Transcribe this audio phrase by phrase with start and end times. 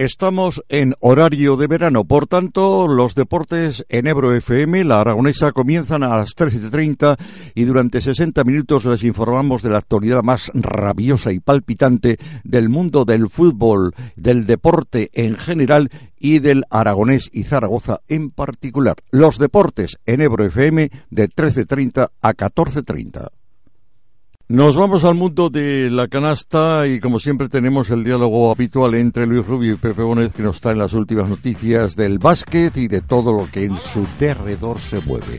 [0.00, 6.02] Estamos en horario de verano, por tanto, los deportes en Ebro FM, la aragonesa, comienzan
[6.02, 7.18] a las 13.30
[7.54, 13.04] y durante 60 minutos les informamos de la actualidad más rabiosa y palpitante del mundo
[13.04, 18.96] del fútbol, del deporte en general y del aragonés y Zaragoza en particular.
[19.10, 23.28] Los deportes en Ebro FM de 13.30 a 14.30.
[24.50, 29.24] Nos vamos al mundo de la canasta y como siempre tenemos el diálogo habitual entre
[29.24, 33.00] Luis Rubio y Pepe Bonet que nos traen las últimas noticias del básquet y de
[33.00, 35.38] todo lo que en su derredor se mueve.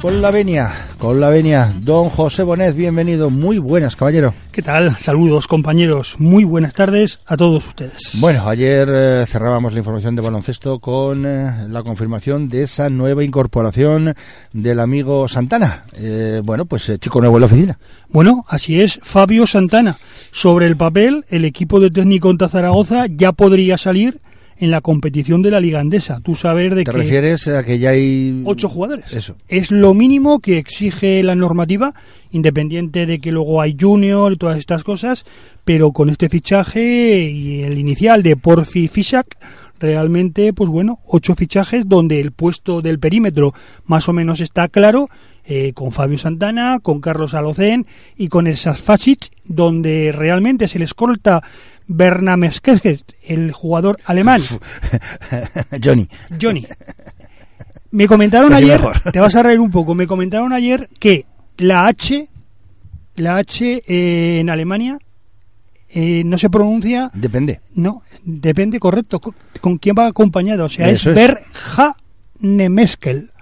[0.00, 4.32] Con la venia, con la venia, don José Bonet, bienvenido, muy buenas, caballero.
[4.50, 4.96] ¿Qué tal?
[4.96, 8.12] Saludos, compañeros, muy buenas tardes a todos ustedes.
[8.14, 13.24] Bueno, ayer eh, cerrábamos la información de baloncesto con eh, la confirmación de esa nueva
[13.24, 14.14] incorporación
[14.54, 15.84] del amigo Santana.
[15.92, 17.78] Eh, bueno, pues chico nuevo en la oficina.
[18.08, 19.98] Bueno, así es, Fabio Santana.
[20.32, 24.18] Sobre el papel, el equipo de técnico en Zaragoza ya podría salir
[24.60, 26.20] en la competición de la Liga Andesa.
[26.20, 26.96] Tú sabes de ¿Te que...
[26.96, 28.42] refieres a que ya hay...
[28.44, 29.12] Ocho jugadores.
[29.12, 29.34] Eso.
[29.48, 31.94] Es lo mínimo que exige la normativa,
[32.30, 35.24] independiente de que luego hay junior y todas estas cosas,
[35.64, 39.38] pero con este fichaje y el inicial de Porfi Fishak,
[39.80, 43.54] realmente, pues bueno, ocho fichajes donde el puesto del perímetro
[43.86, 45.08] más o menos está claro,
[45.46, 50.84] eh, con Fabio Santana, con Carlos Alocén y con el Sasfacic, donde realmente se le
[50.84, 51.42] escolta
[51.92, 52.80] Bernamesquez,
[53.24, 54.40] el jugador alemán.
[55.84, 56.06] Johnny.
[56.40, 56.64] Johnny.
[57.90, 59.00] Me comentaron Casi ayer, mejor.
[59.12, 62.28] te vas a reír un poco, me comentaron ayer que la H,
[63.16, 64.98] la H eh, en Alemania
[65.88, 67.60] eh, no se pronuncia, Depende.
[67.74, 71.16] no, depende, correcto, con, con quién va acompañado, o sea, Eso es.
[71.16, 73.32] Berja-Nemeskel.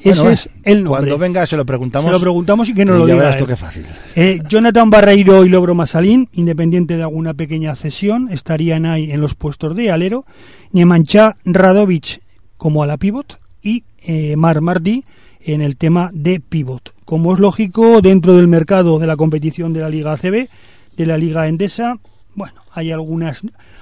[0.00, 1.00] Ese Bueno, es el nombre.
[1.00, 2.08] Cuando venga se lo preguntamos.
[2.08, 3.84] Se lo preguntamos y que nos y lo diga tú qué fácil.
[4.14, 9.34] Eh, Jonathan Barreiro y Lobro Masalín, independiente de alguna pequeña cesión, estarían ahí en los
[9.34, 10.24] puestos de alero.
[10.72, 12.20] Niemancha Radovic
[12.56, 15.04] como a la pivot y eh, Mar Martí
[15.40, 16.92] en el tema de pivot.
[17.04, 20.48] Como es lógico, dentro del mercado de la competición de la Liga ACB,
[20.96, 21.98] de la Liga Endesa,
[22.34, 23.40] bueno, hay algunas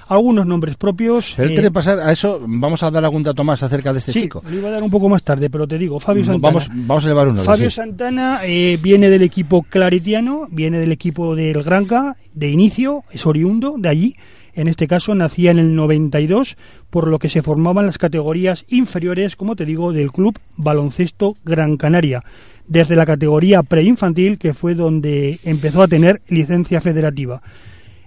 [0.08, 1.34] algunos nombres propios.
[1.36, 3.98] Pero eh, antes de pasar a eso, vamos a dar algún dato más acerca de
[3.98, 4.42] este sí, chico.
[4.48, 6.40] lo iba a dar un poco más tarde, pero te digo, Fabio Santana.
[6.40, 7.42] Vamos, vamos a elevar uno.
[7.42, 7.76] Fabio sí.
[7.76, 13.76] Santana eh, viene del equipo claretiano, viene del equipo del Granca de inicio, es oriundo
[13.78, 14.16] de allí.
[14.54, 16.56] En este caso nacía en el 92,
[16.88, 21.76] por lo que se formaban las categorías inferiores, como te digo, del club baloncesto Gran
[21.76, 22.24] Canaria.
[22.66, 27.42] Desde la categoría preinfantil, que fue donde empezó a tener licencia federativa.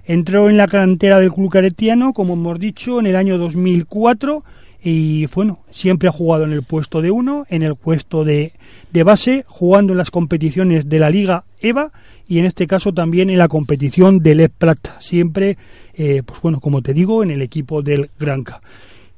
[0.09, 4.44] Entró en la cantera del club caretiano, como hemos dicho, en el año 2004
[4.81, 8.53] y bueno, siempre ha jugado en el puesto de uno, en el puesto de,
[8.92, 11.92] de base, jugando en las competiciones de la Liga EVA
[12.28, 15.59] y en este caso también en la competición del EP Plata, siempre,
[15.94, 18.62] eh, pues bueno, como te digo, en el equipo del Granca.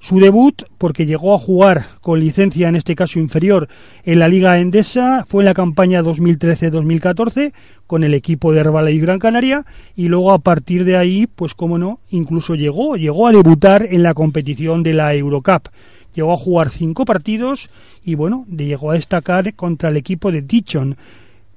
[0.02, 3.68] Su debut, porque llegó a jugar con licencia, en este caso inferior,
[4.04, 7.54] en la Liga Endesa, fue en la campaña 2013-2014
[7.86, 9.64] con el equipo de Herbala y Gran Canaria
[9.96, 14.02] y luego a partir de ahí, pues como no, incluso llegó, llegó a debutar en
[14.02, 15.68] la competición de la Eurocup.
[16.16, 17.70] Llegó a jugar cinco partidos
[18.04, 20.98] y bueno, llegó a destacar contra el equipo de Dichon.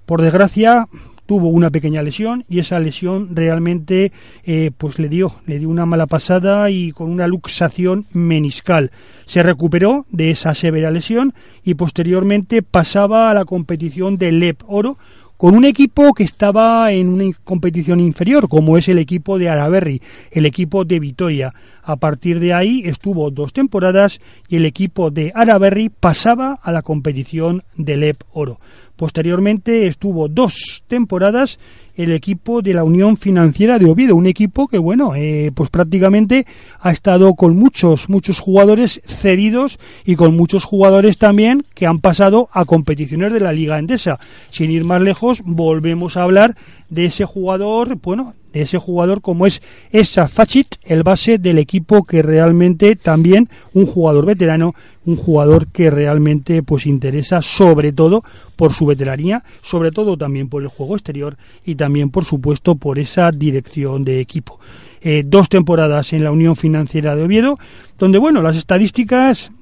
[0.04, 0.86] Por desgracia,
[1.26, 4.12] tuvo una pequeña lesión y esa lesión realmente
[4.44, 8.90] eh, pues le dio le dio una mala pasada y con una luxación meniscal
[9.26, 14.96] se recuperó de esa severa lesión y posteriormente pasaba a la competición del LEP Oro
[15.36, 20.00] con un equipo que estaba en una competición inferior, como es el equipo de Araberri,
[20.30, 21.52] el equipo de Vitoria.
[21.82, 26.82] A partir de ahí estuvo dos temporadas y el equipo de Araberri pasaba a la
[26.82, 28.58] competición del EP Oro.
[28.96, 31.58] Posteriormente estuvo dos temporadas
[31.96, 36.44] el equipo de la Unión Financiera de Oviedo, un equipo que, bueno, eh, pues prácticamente
[36.80, 42.48] ha estado con muchos, muchos jugadores cedidos y con muchos jugadores también que han pasado
[42.52, 44.18] a competiciones de la Liga Endesa.
[44.50, 46.56] Sin ir más lejos, volvemos a hablar
[46.88, 49.60] de ese jugador, bueno, de ese jugador como es
[49.90, 54.74] Esa Fachit, el base del equipo que realmente también un jugador veterano,
[55.04, 58.22] un jugador que realmente pues interesa sobre todo
[58.56, 62.98] por su veteranía, sobre todo también por el juego exterior y también por supuesto por
[62.98, 64.60] esa dirección de equipo.
[65.06, 67.58] Eh, dos temporadas en la Unión Financiera de Oviedo,
[67.98, 69.52] donde bueno, las estadísticas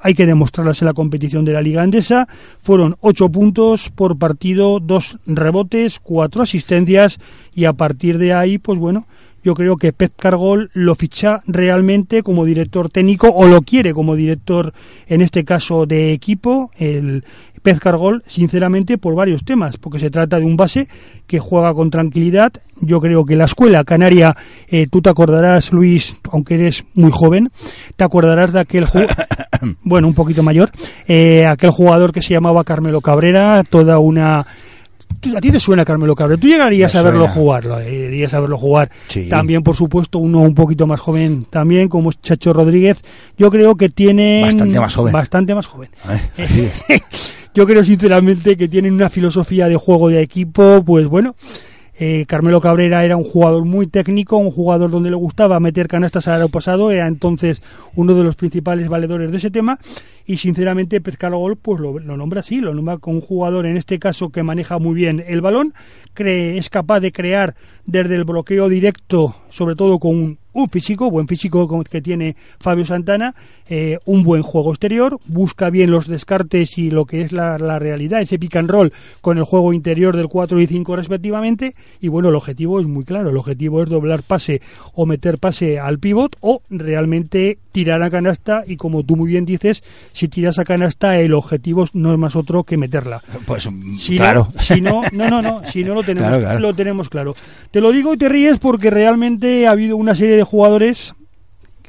[0.00, 2.26] hay que demostrarlas en la competición de la Liga Andesa,
[2.62, 7.18] fueron ocho puntos por partido, dos rebotes, cuatro asistencias
[7.54, 9.06] y a partir de ahí, pues bueno,
[9.42, 14.14] yo creo que Pep Cargol lo ficha realmente como director técnico o lo quiere como
[14.14, 14.72] director
[15.06, 17.24] en este caso de equipo el
[17.62, 20.88] Pez Cargol, sinceramente, por varios temas, porque se trata de un base
[21.26, 22.52] que juega con tranquilidad.
[22.80, 24.34] Yo creo que la escuela canaria,
[24.68, 27.50] eh, tú te acordarás, Luis, aunque eres muy joven,
[27.96, 28.86] te acordarás de aquel
[29.82, 30.70] bueno, un poquito mayor,
[31.06, 34.46] eh, aquel jugador que se llamaba Carmelo Cabrera, toda una
[35.36, 36.40] a ti te suena Carmelo Cabrera.
[36.40, 38.90] Tú llegarías a verlo jugar, llegarías a verlo jugar.
[39.28, 43.02] También, por supuesto, uno un poquito más joven también, como es Chacho Rodríguez.
[43.36, 45.12] Yo creo que tiene bastante más joven.
[45.12, 45.90] Bastante más joven.
[47.52, 51.34] Yo creo sinceramente que tienen una filosofía de juego de equipo, pues bueno,
[51.98, 56.28] eh, Carmelo Cabrera era un jugador muy técnico, un jugador donde le gustaba meter canastas
[56.28, 57.60] al pasado, era entonces
[57.96, 59.80] uno de los principales valedores de ese tema
[60.24, 63.98] y sinceramente Gol pues lo, lo, nombra así, lo nombra con un jugador en este
[63.98, 65.74] caso que maneja muy bien el balón,
[66.14, 71.10] cree, es capaz de crear desde el bloqueo directo, sobre todo con un un físico,
[71.10, 73.34] buen físico que tiene Fabio Santana,
[73.72, 78.20] eh, un buen juego exterior, busca bien los descartes y lo que es la, realidad,
[78.20, 82.30] ese pick and roll con el juego interior del 4 y 5 respectivamente, y bueno,
[82.30, 84.60] el objetivo es muy claro, el objetivo es doblar pase
[84.94, 89.44] o meter pase al pivot o realmente tirar a canasta y como tú muy bien
[89.44, 93.22] dices, si tiras a canasta el objetivo no es más otro que meterla.
[93.46, 93.68] Pues
[94.16, 94.48] claro.
[94.58, 97.36] si no, no, no, no, si no lo tenemos, lo tenemos claro.
[97.70, 101.14] Te lo digo y te ríes porque realmente ha habido una serie de jugadores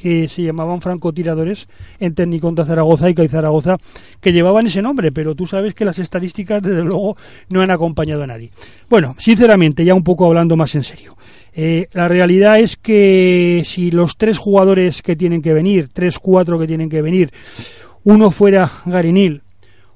[0.01, 1.67] que se llamaban francotiradores
[1.99, 3.77] en Tecniconta Zaragoza y CAI Zaragoza
[4.19, 7.15] que llevaban ese nombre, pero tú sabes que las estadísticas desde luego
[7.49, 8.51] no han acompañado a nadie.
[8.89, 11.15] Bueno, sinceramente, ya un poco hablando más en serio.
[11.53, 16.57] Eh, la realidad es que si los tres jugadores que tienen que venir, tres, cuatro
[16.57, 17.31] que tienen que venir,
[18.03, 19.43] uno fuera Garinil,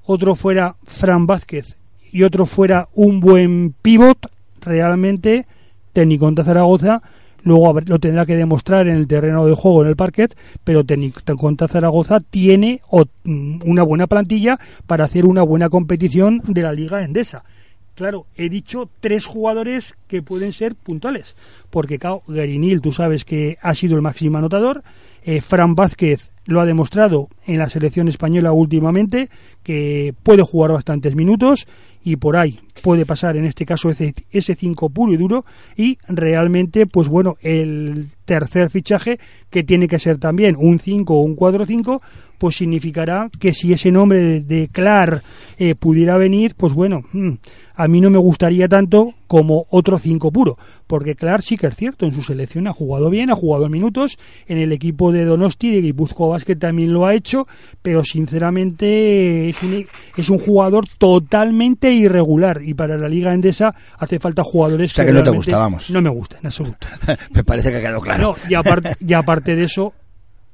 [0.03, 1.77] otro fuera Fran Vázquez
[2.11, 4.29] y otro fuera un buen pivot,
[4.61, 5.47] realmente
[5.93, 7.01] Tecniconta Zaragoza
[7.45, 11.69] luego lo tendrá que demostrar en el terreno de juego, en el parquet, pero Tecniconta
[11.69, 12.81] Zaragoza tiene
[13.23, 17.45] mm, una buena plantilla para hacer una buena competición de la Liga Endesa.
[17.93, 21.37] Claro, he dicho tres jugadores que pueden ser puntuales,
[21.69, 24.83] porque claro, Garinil, tú sabes que ha sido el máximo anotador,
[25.23, 29.29] eh, Fran Vázquez lo ha demostrado en la selección española últimamente,
[29.63, 31.67] que puede jugar bastantes minutos
[32.05, 35.43] y por ahí puede pasar en este caso ese, ese 5 puro y duro
[35.75, 39.19] y realmente pues bueno el tercer fichaje
[39.49, 41.99] que tiene que ser también un 5 o un 4-5
[42.37, 45.23] pues significará que si ese nombre de, de Clar
[45.57, 47.33] eh, pudiera venir pues bueno hmm,
[47.75, 50.57] a mí no me gustaría tanto como otro 5 puro,
[50.87, 54.17] porque Clark sí que es cierto, en su selección ha jugado bien, ha jugado minutos,
[54.47, 57.47] en el equipo de Donosti, de Guipuzcoa Basket también lo ha hecho,
[57.81, 59.85] pero sinceramente es un,
[60.15, 65.05] es un jugador totalmente irregular y para la Liga Endesa hace falta jugadores o sea
[65.05, 65.89] que, no te gusta, vamos.
[65.89, 66.87] No me gusta, en absoluto.
[67.31, 68.21] me parece que ha quedado claro.
[68.21, 69.93] No, y aparte, y aparte de eso,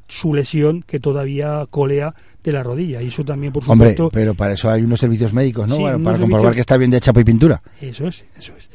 [0.07, 3.01] su lesión que todavía colea de la rodilla.
[3.01, 4.05] Y eso también, por supuesto.
[4.05, 5.77] Hombre, pero para eso hay unos servicios médicos, ¿no?
[6.03, 7.61] para comprobar que está bien de chapa y pintura.
[7.81, 8.69] Eso es, eso es.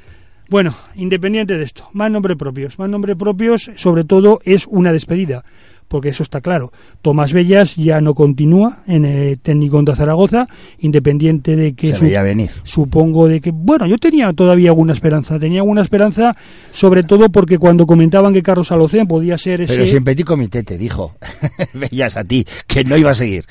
[0.49, 2.79] Bueno, independiente de esto, más nombres propios.
[2.79, 5.43] Más nombres propios, sobre todo, es una despedida
[5.89, 6.73] porque eso está claro.
[7.03, 10.47] Tomás Bellas ya no continúa en el técnico de Zaragoza,
[10.79, 11.95] independiente de que...
[11.95, 12.51] Se venir.
[12.63, 13.51] Supongo de que...
[13.53, 16.37] Bueno, yo tenía todavía alguna esperanza, tenía alguna esperanza,
[16.73, 19.75] sobre todo porque cuando comentaban que Carlos Alocén podía ser ese...
[19.75, 21.17] Pero si en Petit Comité te dijo,
[21.73, 23.45] Bellas a ti, que no iba a seguir.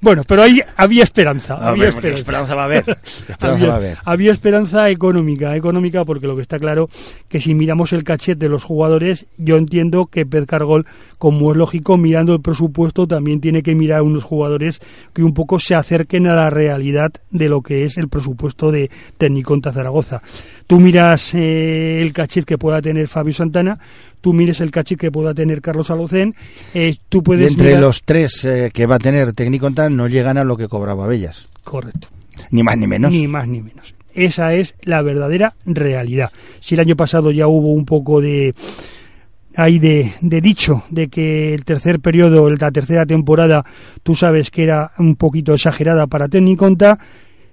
[0.00, 1.56] Bueno, pero ahí había esperanza.
[1.56, 2.54] había esperanza.
[2.54, 2.64] va a
[3.76, 3.98] haber.
[4.04, 6.88] había, esperanza económica, económica porque lo que está claro
[7.28, 10.86] que si miramos el cachet de los jugadores, yo entiendo que Pez Cargol,
[11.18, 14.80] como es lógico, mirando el presupuesto, también tiene que mirar unos jugadores
[15.12, 18.90] que un poco se acerquen a la realidad de lo que es el presupuesto de
[19.18, 20.22] Tecniconta Zaragoza.
[20.66, 23.78] Tú miras eh, el cachet que pueda tener Fabio Santana,
[24.20, 26.34] tú mires el cachit que pueda tener Carlos Alocén,
[26.74, 27.48] eh, tú puedes...
[27.48, 30.68] Y entre los tres eh, que va a tener técnico no llegan a lo que
[30.68, 31.48] cobraba Bellas.
[31.64, 32.08] Correcto.
[32.50, 33.12] Ni más ni menos.
[33.12, 33.94] Ni más ni menos.
[34.14, 36.30] Esa es la verdadera realidad.
[36.60, 38.54] Si el año pasado ya hubo un poco de
[39.56, 43.62] ahí de, de, dicho de que el tercer periodo, la tercera temporada,
[44.02, 46.98] tú sabes que era un poquito exagerada para Tecniconta,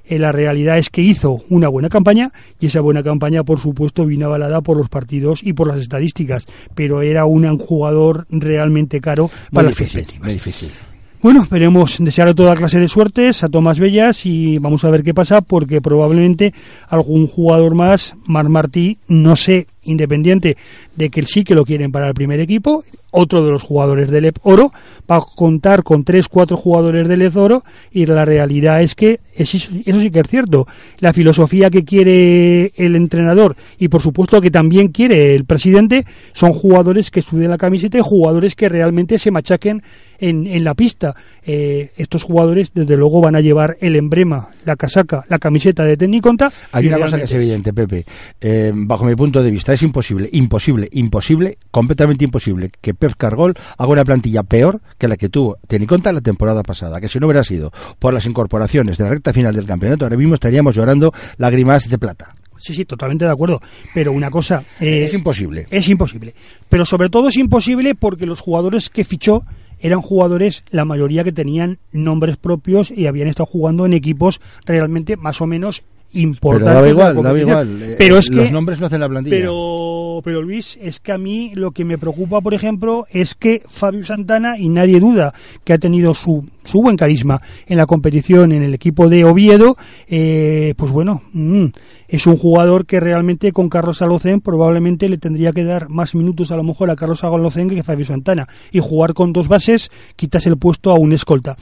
[0.07, 4.05] eh, la realidad es que hizo una buena campaña y esa buena campaña, por supuesto,
[4.05, 6.45] vino avalada por los partidos y por las estadísticas,
[6.75, 10.71] pero era un jugador realmente caro para difícil, muy difícil.
[11.19, 15.03] Bueno, esperemos desear a toda clase de suertes a Tomás Bellas y vamos a ver
[15.03, 16.53] qué pasa porque probablemente
[16.87, 20.57] algún jugador más, Mar Martí, no sé independiente
[20.95, 24.25] de que sí que lo quieren para el primer equipo, otro de los jugadores del
[24.25, 24.71] EP Oro,
[25.09, 29.19] va a contar con tres, cuatro jugadores del EP Oro y la realidad es que
[29.37, 30.67] eso sí que es cierto.
[30.99, 36.53] La filosofía que quiere el entrenador y por supuesto que también quiere el presidente son
[36.53, 39.83] jugadores que suden la camiseta y jugadores que realmente se machaquen
[40.19, 41.15] en, en la pista.
[41.45, 45.95] Eh, estos jugadores, desde luego, van a llevar el emblema, la casaca, la camiseta de
[45.95, 46.51] Tecniconta.
[46.71, 48.05] Hay una cosa que es evidente, Pepe.
[48.41, 53.53] Eh, bajo mi punto de vista, es imposible, imposible, imposible, completamente imposible que Pep Cargol
[53.77, 56.99] haga una plantilla peor que la que tuvo Tecniconta la temporada pasada.
[56.99, 60.17] Que si no hubiera sido por las incorporaciones de la recta final del campeonato, ahora
[60.17, 62.33] mismo estaríamos llorando lágrimas de plata.
[62.59, 63.61] Sí, sí, totalmente de acuerdo.
[63.93, 64.63] Pero una cosa...
[64.79, 65.67] Eh, es imposible.
[65.69, 66.33] Es imposible.
[66.69, 69.43] Pero sobre todo es imposible porque los jugadores que fichó
[69.79, 75.17] eran jugadores, la mayoría que tenían nombres propios y habían estado jugando en equipos realmente
[75.17, 75.83] más o menos
[76.13, 76.75] importantes.
[76.75, 77.81] Pero igual, daba igual.
[77.81, 79.35] Eh, pero es que los nombres no hacen la plantilla.
[79.35, 83.63] Pero, pero Luis, es que a mí lo que me preocupa, por ejemplo, es que
[83.67, 85.33] Fabio Santana y nadie duda
[85.63, 89.75] que ha tenido su su buen carisma en la competición en el equipo de Oviedo,
[90.07, 91.67] eh, pues bueno, mm,
[92.07, 96.51] es un jugador que realmente con Carlos Alocen probablemente le tendría que dar más minutos
[96.51, 99.89] a lo mejor a Carlos Alocen que a Fabio Santana y jugar con dos bases
[100.15, 101.57] quitas el puesto a un escolta.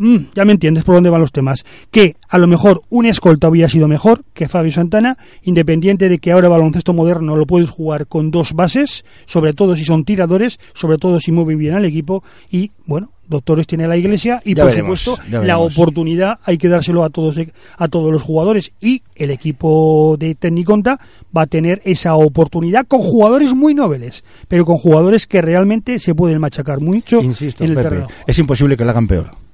[0.00, 1.64] Mm, ya me entiendes por dónde van los temas.
[1.90, 6.32] Que a lo mejor un escolta hubiera sido mejor que Fabio Santana, independiente de que
[6.32, 10.58] ahora el baloncesto moderno lo puedes jugar con dos bases, sobre todo si son tiradores,
[10.72, 14.72] sobre todo si mueven bien al equipo y bueno, doctores tiene la Iglesia y por
[14.72, 17.36] supuesto la oportunidad hay que dárselo a todos
[17.76, 20.98] a todos los jugadores y el equipo de Tecniconta
[21.36, 26.14] va a tener esa oportunidad con jugadores muy nobles, pero con jugadores que realmente se
[26.14, 28.08] pueden machacar mucho Insisto, en el terreno.
[28.26, 29.49] Es imposible que lo hagan peor.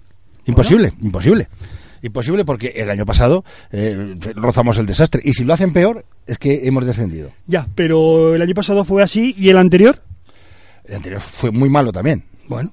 [0.46, 1.48] Imposible, imposible.
[2.02, 5.22] Imposible porque el año pasado eh, rozamos el desastre.
[5.24, 7.30] Y si lo hacen peor, es que hemos descendido.
[7.46, 10.02] Ya, pero el año pasado fue así y el anterior.
[10.84, 12.24] El anterior fue muy malo también.
[12.48, 12.72] Bueno.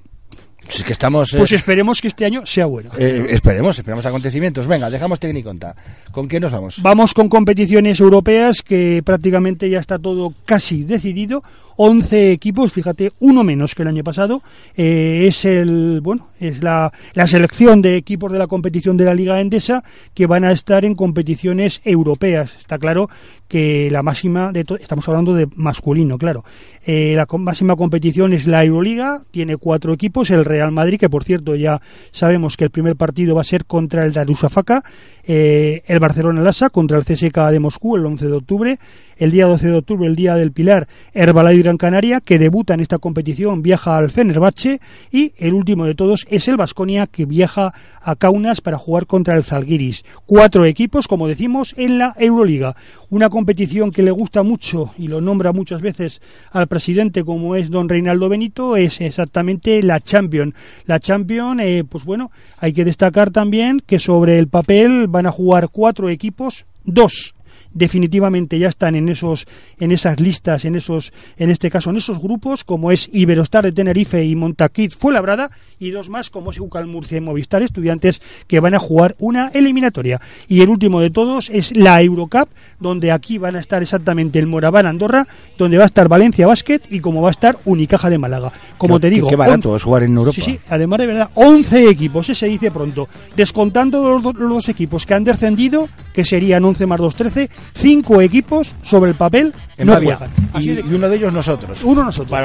[0.63, 2.91] Pues, que estamos, eh, pues esperemos que este año sea bueno.
[2.97, 4.65] Eh, esperemos, esperemos acontecimientos.
[4.65, 5.75] Venga, dejamos Tecniconta.
[6.11, 6.79] ¿Con qué nos vamos?
[6.81, 11.43] Vamos con competiciones europeas que prácticamente ya está todo casi decidido.
[11.77, 14.41] 11 equipos, fíjate, uno menos que el año pasado.
[14.75, 19.13] Eh, es el bueno, es la, la, selección de equipos de la competición de la
[19.13, 22.51] Liga Endesa que van a estar en competiciones europeas.
[22.59, 23.09] Está claro
[23.53, 26.43] que la máxima de estamos hablando de masculino, claro.
[26.85, 31.23] Eh, la máxima competición es la Euroliga, tiene cuatro equipos, el Real Madrid, que por
[31.23, 31.79] cierto ya
[32.11, 34.83] sabemos que el primer partido va a ser contra el Darusafaka,
[35.23, 38.79] eh, el Barcelona Lassa contra el CSK de Moscú el 11 de octubre,
[39.17, 42.81] el día 12 de octubre, el día del Pilar, Herbalife Gran Canaria, que debuta en
[42.81, 44.79] esta competición, viaja al Fenerbahce
[45.11, 49.35] y el último de todos es el Vasconia, que viaja a Kaunas para jugar contra
[49.35, 50.03] el Zalgiris.
[50.25, 52.75] Cuatro equipos, como decimos, en la Euroliga.
[53.09, 57.69] Una competición que le gusta mucho y lo nombra muchas veces al presidente como es
[57.69, 60.53] don Reinaldo Benito, es exactamente la Champion.
[60.85, 62.29] La Champion, eh, pues bueno,
[62.59, 67.35] hay que destacar también que sobre el papel van a jugar cuatro equipos, dos
[67.73, 69.47] definitivamente ya están en esos
[69.79, 73.71] en esas listas, en esos en este caso en esos grupos como es Iberostar de
[73.71, 75.49] Tenerife y Montaquit Fuenlabrada
[75.79, 79.49] y dos más como es Ucal Murcia y Movistar estudiantes que van a jugar una
[79.49, 80.21] eliminatoria.
[80.47, 82.49] Y el último de todos es la Eurocup,
[82.79, 85.27] donde aquí van a estar exactamente el Moraván Andorra,
[85.57, 88.51] donde va a estar Valencia Basket y como va a estar Unicaja de Málaga.
[88.77, 90.35] Como te digo, qué barato es jugar en Europa.
[90.35, 95.23] Sí, sí, además de verdad, 11 equipos, ese dice pronto, descontando los, equipos que han
[95.23, 100.29] descendido, que serían 11 más 2, 13, cinco equipos sobre el papel en no juegan.
[100.59, 101.83] Y, y, uno de ellos nosotros.
[101.83, 102.39] Uno nosotros.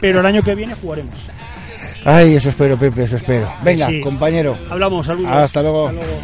[0.00, 1.14] Pero el año que viene jugaremos.
[2.04, 3.50] Ay, eso espero, Pepe, eso espero.
[3.62, 4.56] Venga, compañero.
[4.70, 5.30] Hablamos, saludos.
[5.30, 5.88] Hasta luego.
[5.88, 6.18] Hasta luego.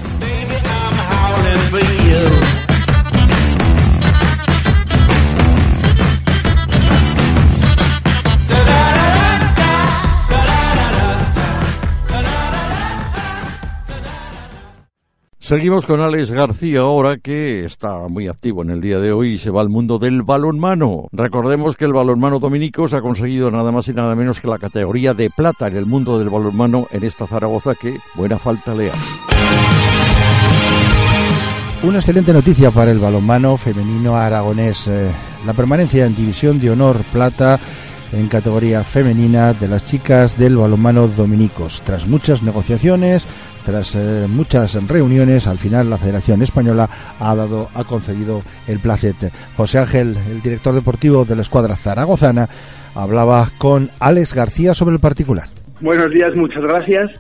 [15.51, 19.39] Seguimos con Alex García ahora que está muy activo en el día de hoy y
[19.39, 21.09] se va al mundo del balonmano.
[21.11, 24.61] Recordemos que el balonmano dominico se ha conseguido nada más y nada menos que la
[24.61, 28.91] categoría de plata en el mundo del balonmano en esta Zaragoza que buena falta le
[28.91, 29.11] hace.
[31.83, 34.87] Una excelente noticia para el balonmano femenino aragonés.
[34.87, 35.11] Eh,
[35.45, 37.59] la permanencia en división de honor plata
[38.13, 41.83] en categoría femenina de las chicas del balonmano dominicos.
[41.85, 43.25] Tras muchas negociaciones,
[43.65, 46.89] tras eh, muchas reuniones, al final la Federación Española
[47.19, 49.31] ha dado, ha concedido el placete.
[49.57, 52.49] José Ángel, el director deportivo de la escuadra zaragozana,
[52.95, 55.49] hablaba con Alex García sobre el particular.
[55.81, 57.11] Buenos días, muchas gracias.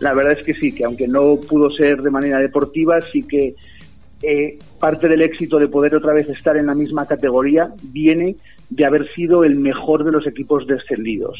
[0.00, 3.54] La verdad es que sí, que aunque no pudo ser de manera deportiva, sí que
[4.22, 8.36] eh, parte del éxito de poder otra vez estar en la misma categoría viene
[8.70, 11.38] de haber sido el mejor de los equipos descendidos.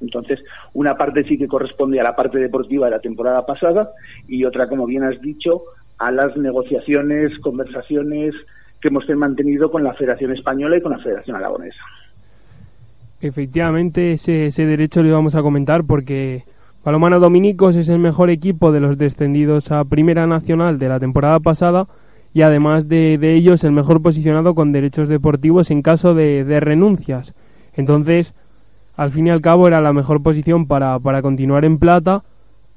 [0.00, 0.40] Entonces,
[0.74, 3.90] una parte sí que corresponde a la parte deportiva de la temporada pasada
[4.28, 5.62] y otra, como bien has dicho,
[5.98, 8.34] a las negociaciones, conversaciones
[8.80, 11.82] que hemos mantenido con la Federación Española y con la Federación Aragonesa.
[13.22, 16.44] Efectivamente, ese, ese derecho lo íbamos a comentar porque
[16.84, 21.40] Palomano Dominicos es el mejor equipo de los descendidos a Primera Nacional de la temporada
[21.40, 21.86] pasada
[22.36, 26.60] y además de, de ellos el mejor posicionado con derechos deportivos en caso de, de,
[26.60, 27.32] renuncias.
[27.74, 28.34] Entonces,
[28.94, 32.24] al fin y al cabo era la mejor posición para, para continuar en plata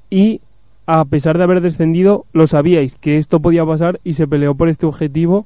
[0.08, 0.40] y
[0.86, 4.70] a pesar de haber descendido, lo sabíais que esto podía pasar y se peleó por
[4.70, 5.44] este objetivo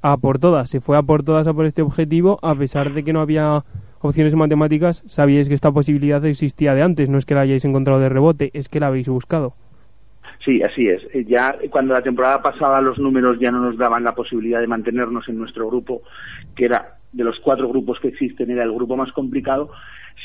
[0.00, 0.70] a por todas.
[0.70, 3.64] Se fue a por todas a por este objetivo a pesar de que no había
[4.00, 5.02] opciones matemáticas.
[5.08, 8.50] Sabíais que esta posibilidad existía de antes, no es que la hayáis encontrado de rebote,
[8.54, 9.52] es que la habéis buscado.
[10.44, 11.02] Sí, así es.
[11.14, 14.66] Eh, ya cuando la temporada pasada los números ya no nos daban la posibilidad de
[14.66, 16.02] mantenernos en nuestro grupo,
[16.56, 19.70] que era de los cuatro grupos que existen, era el grupo más complicado,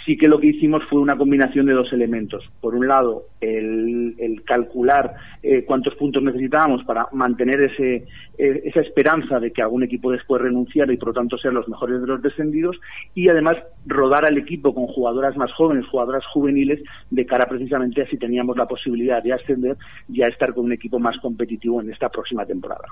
[0.06, 2.44] sí que lo que hicimos fue una combinación de dos elementos.
[2.62, 8.06] Por un lado, el, calcular eh, cuántos puntos necesitábamos para mantener ese,
[8.38, 11.68] eh, esa esperanza de que algún equipo después renunciara y por lo tanto ser los
[11.68, 12.80] mejores de los descendidos
[13.14, 18.08] y además rodar al equipo con jugadoras más jóvenes, jugadoras juveniles, de cara precisamente a
[18.08, 19.78] si teníamos la posibilidad de ascender
[20.10, 22.86] y a estar con un equipo más competitivo en esta próxima temporada.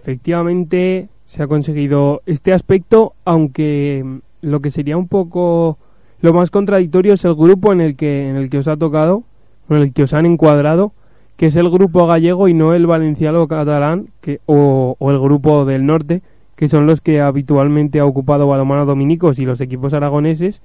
[0.00, 4.04] Efectivamente, se ha conseguido este aspecto, aunque
[4.40, 5.78] lo que sería un poco
[6.26, 9.22] lo más contradictorio es el grupo en el que, en el que os ha tocado,
[9.70, 10.90] en el que os han encuadrado,
[11.36, 15.86] que es el grupo gallego y no el valenciano catalán que, o, el grupo del
[15.86, 16.22] norte,
[16.56, 20.60] que son los que habitualmente ha ocupado Balomano Dominicos y los equipos aragoneses.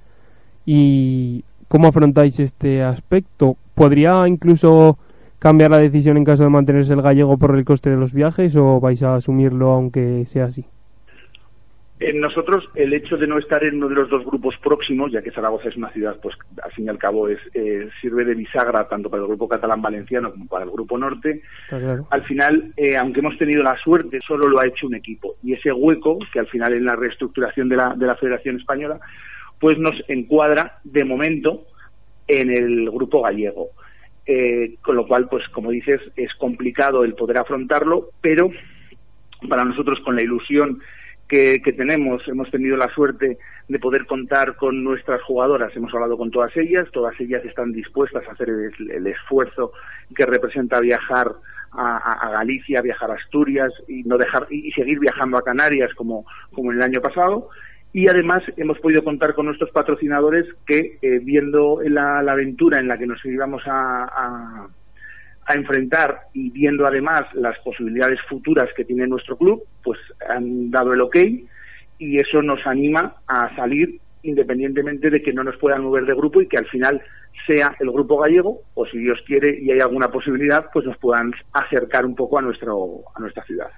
[0.66, 3.56] ¿Y cómo afrontáis este aspecto?
[3.76, 4.98] ¿Podría incluso
[5.38, 8.56] cambiar la decisión en caso de mantenerse el gallego por el coste de los viajes
[8.56, 10.64] o vais a asumirlo aunque sea así?
[12.04, 15.22] En nosotros, el hecho de no estar en uno de los dos grupos próximos, ya
[15.22, 18.34] que Zaragoza es una ciudad, pues al fin y al cabo es, eh, sirve de
[18.34, 21.42] bisagra tanto para el grupo catalán valenciano como para el grupo norte,
[22.10, 25.36] al final, eh, aunque hemos tenido la suerte, solo lo ha hecho un equipo.
[25.44, 28.98] Y ese hueco, que al final en la reestructuración de la, de la Federación Española,
[29.60, 31.60] pues nos encuadra de momento
[32.26, 33.68] en el grupo gallego.
[34.26, 38.50] Eh, con lo cual, pues como dices, es complicado el poder afrontarlo, pero
[39.48, 40.80] para nosotros con la ilusión
[41.32, 42.28] que, tenemos.
[42.28, 45.74] Hemos tenido la suerte de poder contar con nuestras jugadoras.
[45.74, 46.88] Hemos hablado con todas ellas.
[46.92, 49.72] Todas ellas están dispuestas a hacer el, esfuerzo
[50.14, 51.32] que representa viajar
[51.72, 56.70] a, Galicia, viajar a Asturias y no dejar y, seguir viajando a Canarias como, como
[56.70, 57.48] en el año pasado.
[57.94, 62.98] Y además hemos podido contar con nuestros patrocinadores que, eh, viendo la, aventura en la
[62.98, 64.68] que nos íbamos a a
[65.48, 71.00] enfrentar y viendo además las posibilidades futuras que tiene nuestro club, pues han dado el
[71.00, 71.16] ok
[71.98, 76.40] y eso nos anima a salir independientemente de que no nos puedan mover de grupo
[76.40, 77.02] y que al final
[77.46, 81.32] sea el grupo gallego o si Dios quiere y hay alguna posibilidad pues nos puedan
[81.52, 83.68] acercar un poco a nuestro a nuestra ciudad.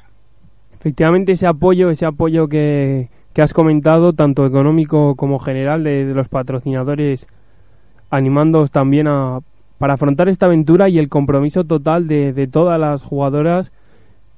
[0.79, 6.14] Efectivamente ese apoyo, ese apoyo que, que has comentado tanto económico como general de, de
[6.14, 7.27] los patrocinadores
[8.11, 9.38] animándoos también a
[9.85, 13.70] para afrontar esta aventura y el compromiso total de, de todas las jugadoras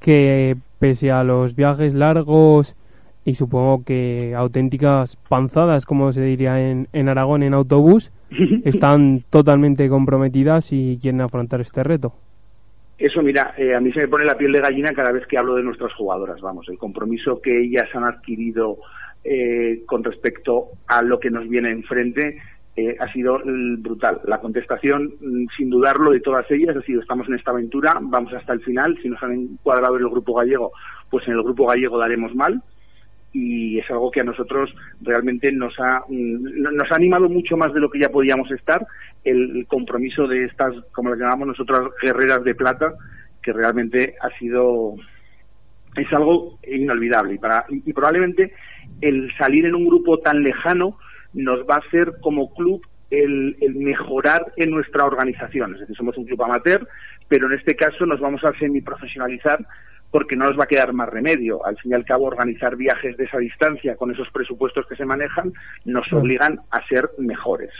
[0.01, 2.75] que pese a los viajes largos
[3.25, 8.11] y supongo que auténticas panzadas, como se diría en, en Aragón en autobús,
[8.65, 12.13] están totalmente comprometidas y quieren afrontar este reto.
[12.99, 15.39] Eso, mira, eh, a mí se me pone la piel de gallina cada vez que
[15.39, 18.79] hablo de nuestras jugadoras, vamos, el compromiso que ellas han adquirido
[19.23, 22.39] eh, con respecto a lo que nos viene enfrente
[22.77, 23.41] eh, ha sido
[23.79, 24.21] brutal.
[24.27, 28.33] La contestación, mm, sin dudarlo, de todas ellas ha sido estamos en esta aventura, vamos
[28.35, 28.99] hasta el final.
[29.03, 30.73] Si nos han encuadrado en el grupo gallego,
[31.11, 32.61] pues en el grupo gallego daremos mal.
[33.33, 37.73] Y es algo que a nosotros realmente nos ha, mm, nos ha animado mucho más
[37.73, 38.87] de lo que ya podíamos estar
[39.25, 42.93] el compromiso de estas, como las llamamos nosotros, guerreras de plata,
[43.43, 44.97] que realmente ha sido
[45.97, 48.53] es algo inolvidable y, para, y probablemente
[49.01, 50.99] el salir en un grupo tan lejano
[51.37, 55.75] nos va a hacer como club el, mejorar en nuestra organización.
[55.75, 56.89] Es decir, somos un club amateur,
[57.29, 59.65] pero en este caso nos vamos a semiprofesionalizar
[60.11, 61.65] porque no nos va a quedar más remedio.
[61.65, 65.05] Al fin y al cabo, organizar viajes de esa distancia con esos presupuestos que se
[65.05, 65.53] manejan
[65.85, 67.71] nos obligan a ser mejores.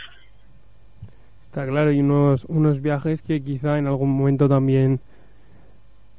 [1.45, 4.99] Está claro, y unos, unos viajes que quizá en algún momento también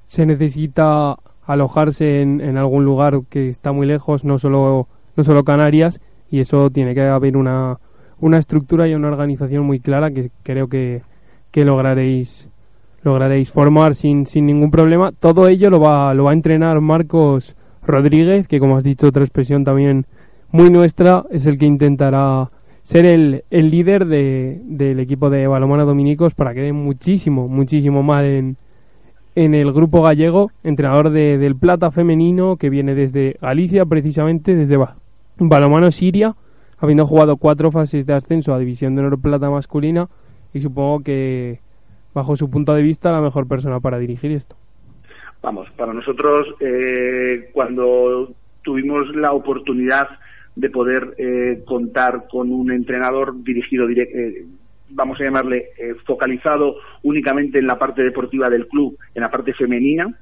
[0.09, 5.45] se necesita alojarse en, en algún lugar que está muy lejos, no solo, no solo
[5.45, 7.77] Canarias, y eso tiene que haber una,
[8.21, 11.03] una estructura y una organización muy clara que creo que,
[11.51, 12.49] que lograréis
[13.03, 15.13] lograréis formar sin, sin ningún problema.
[15.13, 17.55] Todo ello lo va, lo va a entrenar Marcos
[17.87, 20.05] Rodríguez, que como has dicho, otra expresión también
[20.51, 22.49] muy nuestra, es el que intentará
[22.83, 28.03] ser el, el líder de, del equipo de balomano dominicos para que dé muchísimo, muchísimo
[28.03, 28.57] más en,
[29.35, 34.79] en el grupo gallego, entrenador de, del Plata femenino que viene desde Galicia, precisamente desde
[35.39, 36.35] Balomano Siria,
[36.79, 40.09] habiendo jugado cuatro fases de ascenso a División de Honor Plata masculina
[40.53, 41.61] y supongo que
[42.15, 44.57] bajo su punto de vista la mejor persona para dirigir esto.
[45.43, 48.31] Vamos, para nosotros eh, cuando
[48.63, 50.09] tuvimos la oportunidad
[50.57, 54.45] de poder eh, contar con un entrenador dirigido eh,
[54.91, 59.53] vamos a llamarle eh, focalizado únicamente en la parte deportiva del club, en la parte
[59.53, 60.13] femenina.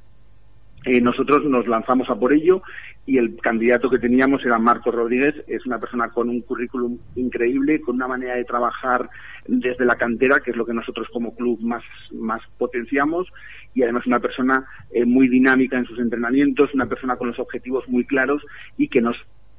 [0.85, 2.63] Eh, nosotros nos lanzamos a por ello
[3.07, 5.37] y el candidato que teníamos era Marcos Rodríguez.
[5.47, 9.09] Es una persona con un currículum increíble, con una manera de trabajar
[9.47, 13.29] desde la cantera, que es lo que nosotros como club más, más potenciamos,
[13.75, 17.89] y además una persona eh, muy dinámica en sus entrenamientos, una persona con los objetivos
[17.89, 18.43] muy claros
[18.77, 19.17] y que nos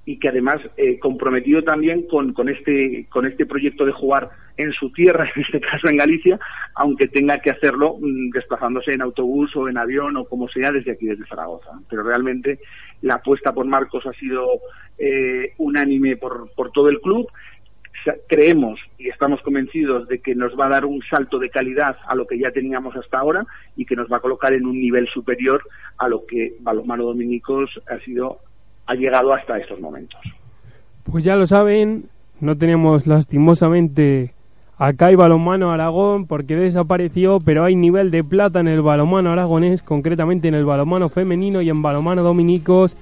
[0.07, 4.71] y que además eh, comprometido también con, con, este, con este proyecto de jugar en
[4.71, 6.39] su tierra, en este caso en Galicia,
[6.75, 10.93] aunque tenga que hacerlo mm, desplazándose en autobús o en avión o como sea desde
[10.93, 11.71] aquí, desde Zaragoza.
[11.89, 12.59] Pero realmente
[13.01, 14.47] la apuesta por Marcos ha sido
[14.97, 17.27] eh, unánime por, por todo el club.
[18.29, 22.15] Creemos y estamos convencidos de que nos va a dar un salto de calidad a
[22.15, 25.09] lo que ya teníamos hasta ahora y que nos va a colocar en un nivel
[25.09, 25.61] superior
[25.97, 28.39] a lo que Balomano Dominicos ha sido
[28.87, 30.19] ha llegado hasta estos momentos.
[31.11, 32.05] Pues ya lo saben,
[32.39, 34.31] no tenemos lastimosamente
[34.77, 39.81] acá hay balonmano Aragón porque desapareció, pero hay nivel de plata en el balonmano aragonés,
[39.81, 42.95] concretamente en el balonmano femenino y en balonmano dominicos.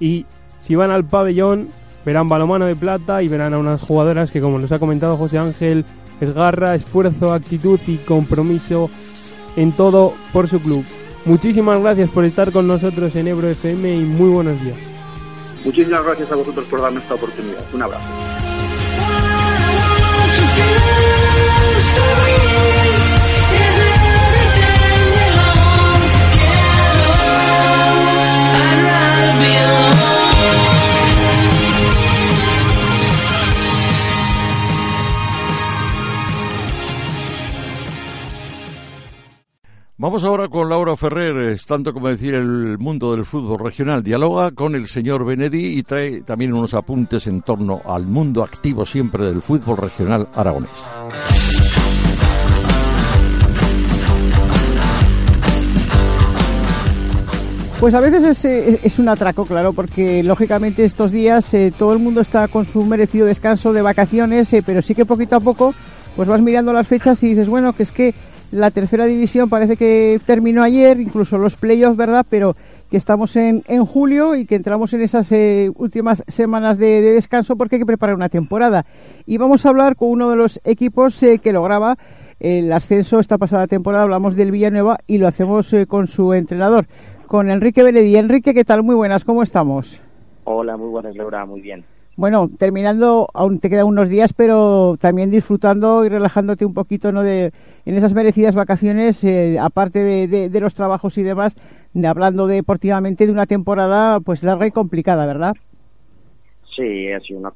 [0.00, 0.26] Y
[0.60, 1.68] si van al pabellón,
[2.04, 5.38] verán balonmano de plata y verán a unas jugadoras que, como nos ha comentado José
[5.38, 5.84] Ángel,
[6.20, 8.90] es garra, esfuerzo, actitud y compromiso
[9.56, 10.84] en todo por su club.
[11.24, 14.76] Muchísimas gracias por estar con nosotros en Ebro FM y muy buenos días.
[15.64, 17.64] Muchísimas gracias a vosotros por darme esta oportunidad.
[17.72, 18.04] Un abrazo.
[40.02, 44.02] Vamos ahora con Laura Ferrer, tanto como decir el mundo del fútbol regional.
[44.02, 48.84] Dialoga con el señor Benedi y trae también unos apuntes en torno al mundo activo
[48.84, 50.72] siempre del fútbol regional aragonés.
[57.78, 62.22] Pues a veces es, un atraco, claro, porque lógicamente estos días eh, todo el mundo
[62.22, 65.72] está con su merecido descanso de vacaciones, eh, pero sí que poquito a poco
[66.16, 68.14] pues vas mirando las fechas y dices, bueno, que es que
[68.52, 72.24] la tercera división parece que terminó ayer, incluso los playoffs, ¿verdad?
[72.28, 72.54] Pero
[72.90, 77.56] que estamos en, en julio y que entramos en esas eh, últimas semanas de, descanso
[77.56, 78.84] porque hay que preparar una temporada.
[79.26, 81.96] Y vamos a hablar con uno de los equipos eh, que lograba
[82.38, 84.04] el ascenso esta pasada temporada.
[84.04, 86.84] Hablamos del Villanueva y lo hacemos eh, con su entrenador,
[87.26, 88.16] con Enrique Benedí.
[88.16, 88.82] Enrique, ¿qué tal?
[88.82, 89.98] Muy buenas, ¿cómo estamos?
[90.44, 91.84] Hola, muy buenas, Laura, muy bien
[92.16, 97.22] bueno, terminando, aún te quedan unos días, pero también disfrutando y relajándote un poquito ¿no?
[97.22, 97.52] de,
[97.86, 101.56] en esas merecidas vacaciones, eh, aparte de, de, los trabajos y demás,
[101.94, 105.54] de, hablando deportivamente de una temporada pues larga y complicada, ¿verdad?
[106.76, 107.52] Sí, ha sido una,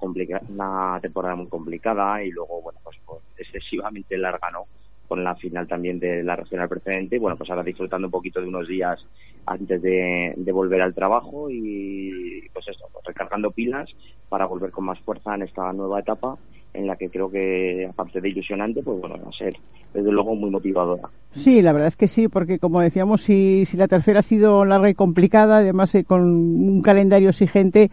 [0.49, 4.65] una temporada muy complicada y luego, bueno, pues, pues excesivamente larga, ¿no?
[5.07, 7.19] Con la final también de la regional precedente.
[7.19, 9.05] Bueno, pues ahora disfrutando un poquito de unos días
[9.47, 13.89] antes de, de volver al trabajo y pues esto, pues recargando pilas
[14.29, 16.37] para volver con más fuerza en esta nueva etapa
[16.77, 19.55] en la que creo que, aparte de ilusionante, pues bueno, va a ser
[19.95, 21.09] desde luego muy motivadora.
[21.35, 24.65] Sí, la verdad es que sí, porque como decíamos, si, si la tercera ha sido
[24.65, 27.91] larga y complicada, además eh, con un calendario exigente,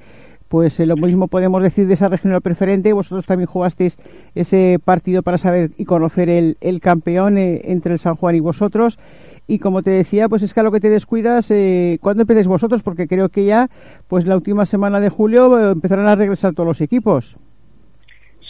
[0.49, 2.93] pues eh, lo mismo podemos decir de esa regional preferente.
[2.93, 3.97] Vosotros también jugasteis
[4.35, 8.39] ese partido para saber y conocer el, el campeón eh, entre el San Juan y
[8.39, 8.99] vosotros.
[9.47, 12.47] Y como te decía, pues es que a lo que te descuidas, eh, ¿cuándo empecéis
[12.47, 12.81] vosotros?
[12.81, 13.69] Porque creo que ya,
[14.07, 17.35] pues la última semana de julio eh, empezarán a regresar todos los equipos.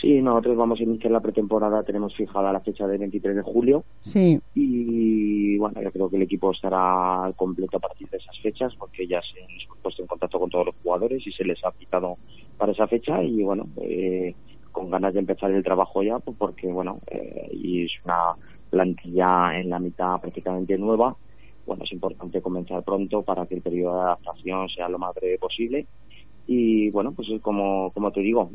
[0.03, 3.85] Sí, nosotros vamos a iniciar la pretemporada, tenemos fijada la fecha del 23 de julio.
[4.01, 4.37] Sí.
[4.53, 9.07] Y bueno, yo creo que el equipo estará completo a partir de esas fechas porque
[9.07, 12.17] ya se han puesto en contacto con todos los jugadores y se les ha aplicado
[12.57, 14.35] para esa fecha y bueno, eh,
[14.73, 18.35] con ganas de empezar el trabajo ya pues porque bueno, eh, y es una
[18.73, 21.15] plantilla en la mitad prácticamente nueva,
[21.65, 25.37] bueno, es importante comenzar pronto para que el periodo de adaptación sea lo más breve
[25.37, 25.85] posible.
[26.45, 28.49] Y bueno, pues como, como te digo,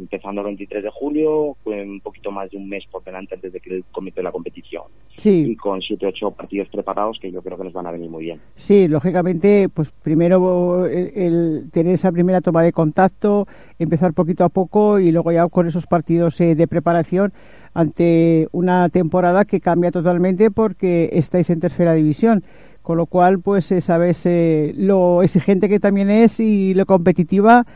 [0.00, 3.60] empezando el 23 de julio, un poquito más de un mes por delante antes de
[3.60, 4.82] que comience la competición.
[5.16, 5.46] Sí.
[5.48, 8.24] Y con 7 ocho partidos preparados que yo creo que nos van a venir muy
[8.24, 8.38] bien.
[8.56, 14.98] Sí, lógicamente, pues primero el, tener esa primera toma de contacto, empezar poquito a poco
[14.98, 17.32] y luego ya con esos partidos eh, de preparación
[17.76, 22.42] ante una temporada que cambia totalmente porque estáis en tercera división
[22.80, 27.66] con lo cual pues eh, sabes eh, lo exigente que también es y lo competitiva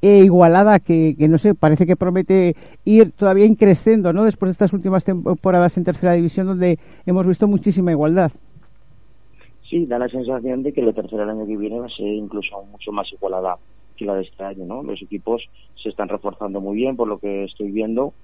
[0.00, 4.24] e igualada que, no sé, parece que promete ir todavía increciendo, ¿no?
[4.24, 8.32] Después de estas últimas temporadas en tercera división donde hemos visto muchísima igualdad.
[9.68, 12.06] Sí, da la sensación de que la tercera el año que viene va a ser
[12.06, 13.56] incluso mucho más igualada
[13.96, 14.82] que la de este año, ¿no?
[14.82, 15.42] Los equipos
[15.82, 18.14] se están reforzando muy bien por lo que estoy viendo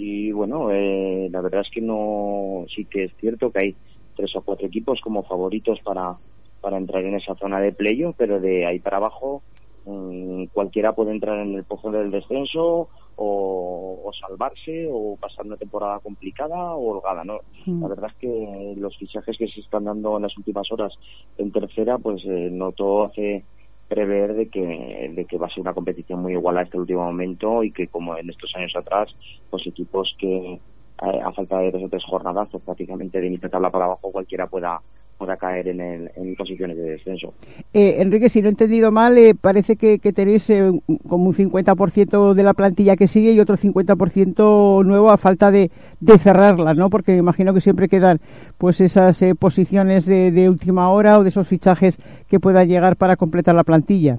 [0.00, 3.76] y bueno, eh, la verdad es que no, sí que es cierto que hay
[4.14, 6.16] tres o cuatro equipos como favoritos para,
[6.60, 9.42] para entrar en esa zona de playo, pero de ahí para abajo
[9.86, 15.98] mm, cualquiera puede entrar en el pozo del descenso o, salvarse o pasar una temporada
[15.98, 17.40] complicada o holgada, ¿no?
[17.66, 17.82] Mm.
[17.82, 20.94] La verdad es que los fichajes que se están dando en las últimas horas
[21.38, 23.44] en tercera, pues eh, no todo hace
[23.88, 27.04] prever de que, de que va a ser una competición muy igual a este último
[27.04, 29.14] momento y que como en estos años atrás,
[29.50, 30.60] pues equipos que
[31.02, 34.12] eh, a falta de dos o tres jornadas, pues prácticamente de mitad tabla para abajo
[34.12, 34.80] cualquiera pueda
[35.18, 37.34] pueda caer en, el, en posiciones de descenso.
[37.74, 40.70] Eh, Enrique, si no he entendido mal, eh, parece que, tenéis eh,
[41.08, 45.70] como un 50% de la plantilla que sigue y otro 50% nuevo a falta de,
[46.00, 46.88] de cerrarla, ¿no?
[46.88, 48.20] Porque me imagino que siempre quedan
[48.56, 51.98] pues esas posiciones de, de, última hora o de esos fichajes
[52.30, 54.18] que puedan llegar para completar la plantilla.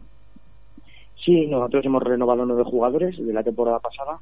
[1.24, 4.20] Sí, nosotros hemos renovado nueve jugadores de la temporada pasada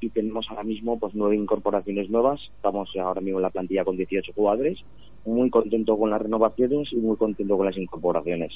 [0.00, 2.40] y tenemos ahora mismo pues nueve incorporaciones nuevas.
[2.54, 4.78] Estamos ahora mismo en la plantilla con 18 jugadores.
[5.24, 8.52] Muy contento con las renovaciones y muy contento con las incorporaciones.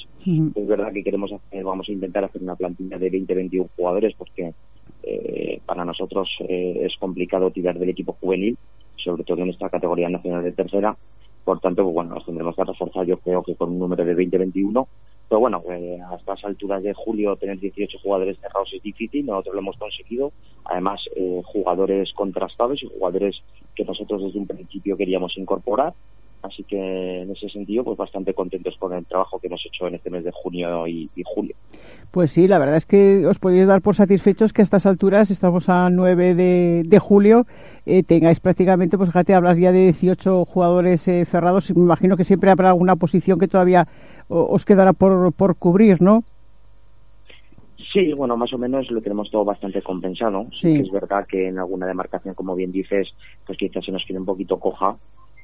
[0.55, 4.53] Es verdad que queremos hacer, vamos a intentar hacer una plantilla de 20-21 jugadores porque
[5.03, 8.57] eh, para nosotros eh, es complicado tirar del equipo juvenil,
[8.95, 10.95] sobre todo en esta categoría nacional de tercera.
[11.43, 14.15] Por tanto, pues, bueno, nos tendremos que reforzar yo creo que con un número de
[14.15, 14.85] 20-21
[15.31, 19.55] pero bueno, eh, a estas alturas de julio tener 18 jugadores cerrados es difícil, nosotros
[19.55, 20.33] lo hemos conseguido.
[20.65, 23.41] Además, eh, jugadores contrastados y jugadores
[23.73, 25.93] que nosotros desde un principio queríamos incorporar.
[26.41, 29.95] Así que en ese sentido, pues bastante contentos con el trabajo que hemos hecho en
[29.95, 31.55] este mes de junio y, julio.
[32.11, 35.31] Pues sí, la verdad es que os podéis dar por satisfechos que a estas alturas,
[35.31, 37.45] estamos a 9 de, julio,
[37.85, 42.25] eh, tengáis prácticamente, pues fíjate, hablas ya de 18 jugadores cerrados y me imagino que
[42.25, 43.87] siempre habrá alguna posición que todavía
[44.31, 46.23] os quedará por, por cubrir, ¿no?
[47.91, 50.45] Sí, bueno, más o menos lo tenemos todo bastante compensado.
[50.53, 50.75] Sí.
[50.75, 53.13] es verdad que en alguna demarcación, como bien dices,
[53.45, 54.95] pues quizás se nos quede un poquito coja,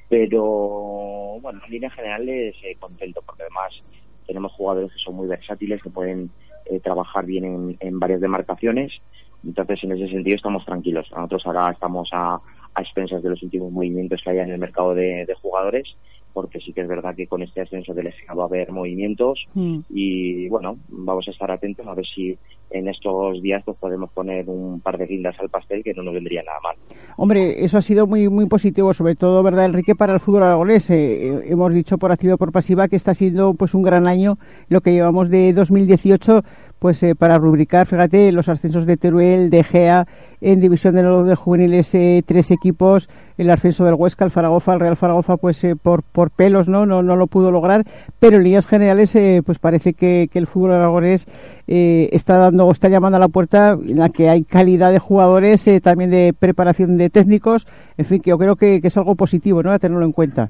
[0.08, 3.82] pero bueno, en línea general es eh, contento porque además
[4.26, 6.30] tenemos jugadores que son muy versátiles, que pueden
[6.66, 9.00] eh, trabajar bien en, varias demarcaciones.
[9.44, 11.10] Entonces, en ese sentido, estamos tranquilos.
[11.10, 12.40] Nosotros ahora estamos a,
[12.74, 15.94] a expensas de los últimos movimientos que hay en el mercado de, de jugadores
[16.38, 19.48] porque sí que es verdad que con este ascenso del EGA va a haber movimientos
[19.54, 19.78] mm.
[19.90, 22.38] y bueno, vamos a estar atentos a ver si
[22.70, 26.14] en estos días pues podemos poner un par de guindas al pastel que no nos
[26.14, 26.76] vendría nada mal.
[27.16, 30.88] Hombre, eso ha sido muy muy positivo, sobre todo, ¿verdad, Enrique, para el fútbol aragonés?
[30.90, 34.06] Eh, eh, hemos dicho por activa y por pasiva que está siendo pues un gran
[34.06, 36.44] año lo que llevamos de 2018
[36.78, 40.06] pues eh, para rubricar, fíjate, los ascensos de Teruel, de Gea,
[40.40, 44.74] en división de los de juveniles eh, tres equipos, el ascenso del Huesca, el Zaragoza,
[44.74, 46.86] el Real Zaragoza, pues eh, por, por pelos, ¿no?
[46.86, 47.02] ¿no?
[47.02, 47.84] No lo pudo lograr,
[48.20, 51.26] pero en líneas generales, pues parece que, que, el fútbol aragonés
[51.66, 56.10] está dando, está llamando a la puerta en la que hay calidad de jugadores, también
[56.10, 59.72] de preparación de técnicos, en fin, que yo creo que, que es algo positivo, ¿no?
[59.72, 60.48] A tenerlo en cuenta.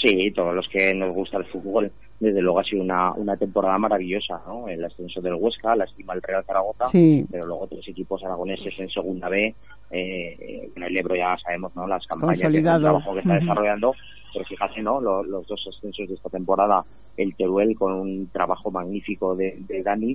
[0.00, 3.78] Sí, todos los que nos gusta el fútbol desde luego ha sido una, una temporada
[3.78, 4.68] maravillosa, ¿no?
[4.68, 8.90] El ascenso del Huesca, la estima del Real Zaragoza, pero luego tres equipos aragoneses en
[8.90, 9.54] Segunda B,
[9.90, 11.86] eh, en el Ebro ya sabemos, ¿no?
[11.86, 13.94] Las campañas de trabajo que está desarrollando,
[14.32, 15.00] pero fíjate, ¿no?
[15.00, 16.84] Los, dos ascensos de esta temporada,
[17.16, 20.12] el Teruel con un trabajo magnífico de, de Dani,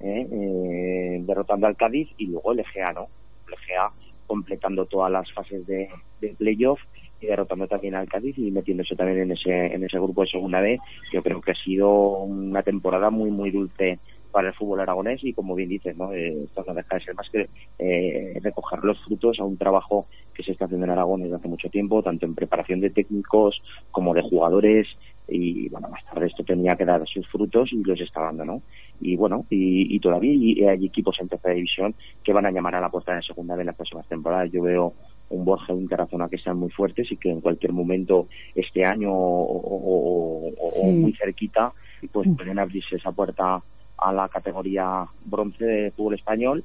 [0.00, 0.26] ¿eh?
[0.30, 3.08] Eh, derrotando al Cádiz, y luego el Egea, ¿no?
[3.46, 3.90] El Egea
[4.26, 5.90] completando todas las fases de,
[6.22, 6.80] de playoff
[7.22, 10.60] y derrotando también al Cádiz y metiéndose también en ese, en ese grupo de segunda
[10.60, 10.78] B.
[11.12, 13.98] Yo creo que ha sido una temporada muy, muy dulce
[14.32, 16.12] para el fútbol aragonés y como bien dices, ¿no?
[16.12, 20.06] Eh, esto no deja de ser más que eh, recoger los frutos a un trabajo
[20.34, 23.62] que se está haciendo en Aragón desde hace mucho tiempo, tanto en preparación de técnicos
[23.90, 24.88] como de jugadores
[25.28, 28.62] y bueno, más tarde esto tenía que dar sus frutos y los está dando, ¿no?
[29.00, 32.88] Y bueno, y, todavía hay equipos en tercera división que van a llamar a la
[32.88, 34.50] puerta de segunda B en las próximas temporadas.
[34.50, 34.94] Yo veo
[35.32, 38.84] un Borja y un Tarazona que están muy fuertes y que en cualquier momento este
[38.84, 40.52] año o,
[40.92, 41.72] muy cerquita
[42.12, 43.62] pues pueden abrirse esa puerta
[43.98, 46.64] a la categoría bronce de fútbol español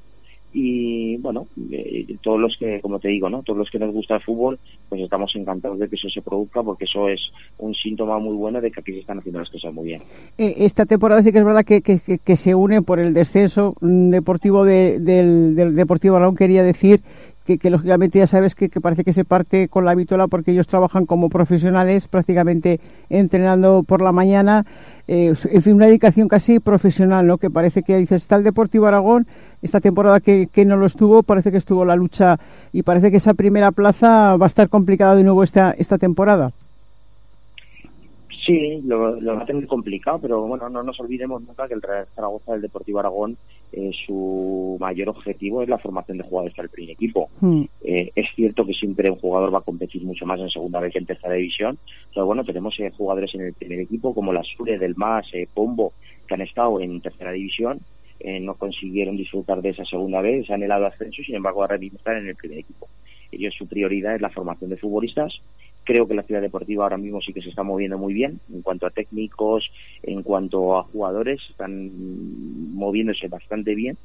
[0.53, 3.43] y bueno, eh, todos los que, como te digo, ¿no?
[3.43, 4.57] Todos los que nos gusta el fútbol,
[4.89, 8.61] pues estamos encantados de que eso se produzca porque eso es un síntoma muy bueno
[8.61, 10.01] de que aquí se están haciendo las cosas muy bien.
[10.37, 14.09] Eh, esta temporada sí que es verdad que, que, se une por el descenso mm,
[14.09, 17.01] deportivo del, del Deportivo Aragón, quería decir
[17.55, 21.05] que, lógicamente ya sabes que, parece que se parte con la vitola porque ellos trabajan
[21.05, 24.65] como profesionales, prácticamente entrenando por la mañana.
[25.07, 27.37] Eh, en fin, una dedicación casi profesional, ¿no?
[27.37, 29.25] Que parece que dices, está el Deportivo Aragón,
[29.61, 32.37] esta temporada que, que no lo estuvo, parece que estuvo la lucha
[32.73, 36.51] y parece que esa primera plaza va a estar complicada de nuevo esta, esta temporada.
[38.47, 42.07] Sí, lo, va a tener complicado, pero bueno, no nos olvidemos nunca que el Real
[42.15, 43.35] Zaragoza del Deportivo Aragón
[43.73, 47.29] eh, su mayor objetivo es la formación de jugadores para el primer equipo.
[47.41, 47.63] Hmm.
[47.83, 50.93] Eh, es cierto que siempre un jugador va a competir mucho más en segunda vez
[50.93, 51.77] que en tercera división,
[52.13, 55.91] pero bueno, tenemos eh, jugadores en el primer equipo como la Sure, Del Mas, Pombo,
[56.25, 57.81] que han estado en tercera división,
[58.41, 61.97] no consiguieron disfrutar de esa segunda vez, se han helado ascenso, sin embargo ahora mismo
[61.97, 62.87] están en el primer equipo.
[63.31, 65.41] Ellos su prioridad es la formación de futbolistas.
[65.83, 68.61] Creo que la ciudad deportiva ahora mismo sí que se está moviendo muy bien en
[68.61, 69.71] cuanto a técnicos,
[70.03, 71.89] en cuanto a jugadores, están
[72.73, 73.97] moviéndose bastante bien.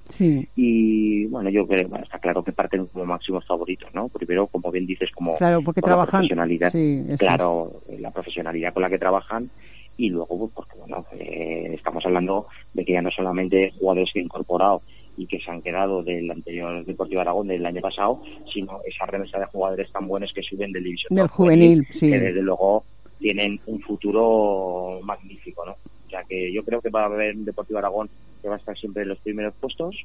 [0.54, 4.08] Y bueno, yo creo, bueno, está claro que parten como máximos favoritos, ¿no?
[4.08, 6.72] Primero, como bien dices, como claro, porque trabajan, la profesionalidad,
[7.18, 9.50] claro, la profesionalidad con la que trabajan
[9.96, 14.20] y luego pues porque bueno eh, estamos hablando de que ya no solamente jugadores que
[14.20, 14.82] han incorporado
[15.16, 18.22] y que se han quedado del anterior Deportivo Aragón del año pasado,
[18.52, 22.10] sino esa remesa de jugadores tan buenos que suben del división del juvenil, sí.
[22.10, 22.84] que desde luego
[23.18, 25.72] tienen un futuro magnífico, ¿no?
[25.72, 28.08] O sea que yo creo que va a haber un Deportivo Aragón
[28.40, 30.04] que va a estar siempre en los primeros puestos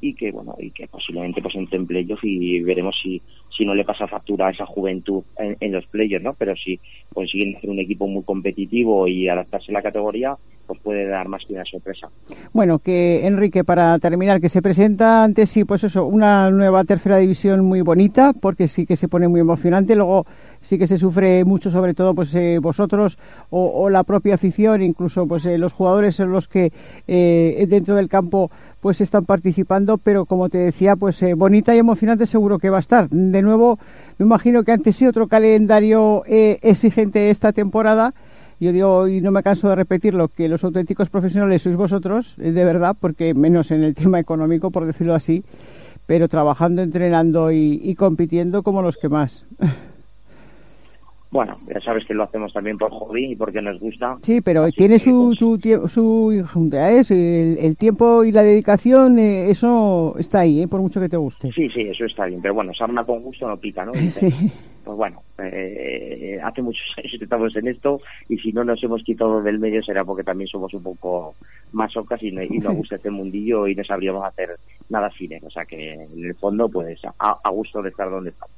[0.00, 3.20] y que bueno y que posiblemente pues entre en playoff y veremos si
[3.56, 6.78] si no le pasa factura a esa juventud en, los players no pero si
[7.12, 11.44] consiguen hacer un equipo muy competitivo y adaptarse a la categoría pues puede dar más
[11.46, 12.08] que una sorpresa.
[12.52, 17.16] Bueno que Enrique para terminar que se presenta antes sí pues eso una nueva tercera
[17.16, 19.96] división muy bonita porque sí que se pone muy emocionante.
[19.96, 20.26] Luego
[20.62, 23.18] sí que se sufre mucho sobre todo pues eh, vosotros
[23.50, 26.72] o, la propia afición incluso pues eh, los jugadores son los que
[27.06, 31.78] eh, dentro del campo pues están participando, pero como te decía, pues eh, bonita y
[31.78, 33.08] emocionante seguro que va a estar.
[33.08, 33.76] De nuevo,
[34.18, 38.14] me imagino que antes sí otro calendario exigente esta temporada.
[38.60, 42.52] Yo digo, y no me canso de repetirlo, que los auténticos profesionales sois vosotros, de
[42.64, 45.42] verdad, porque menos en el tema económico, por decirlo así,
[46.06, 49.44] pero trabajando, entrenando y compitiendo como los que más.
[51.30, 54.16] bueno, ya sabes que lo hacemos también por hobby y porque nos gusta.
[54.22, 57.56] Sí, pero tiene su, su, su ¿eh?
[57.60, 60.68] el, tiempo y la dedicación, eh, eso está ahí, ¿eh?
[60.68, 61.52] por mucho que te guste.
[61.52, 63.92] Sí, sí, eso está bien, pero bueno, sarna con gusto no pica, ¿no?
[64.10, 64.32] Sí.
[64.88, 69.02] Pues bueno, eh, hace muchos años que estamos en esto y si no nos hemos
[69.02, 71.34] quitado del medio será porque también somos un poco
[71.72, 74.56] masocas y, y nos gusta este mundillo y no sabríamos hacer
[74.88, 75.42] nada cine.
[75.44, 78.56] O sea que en el fondo, pues a gusto de estar donde estamos.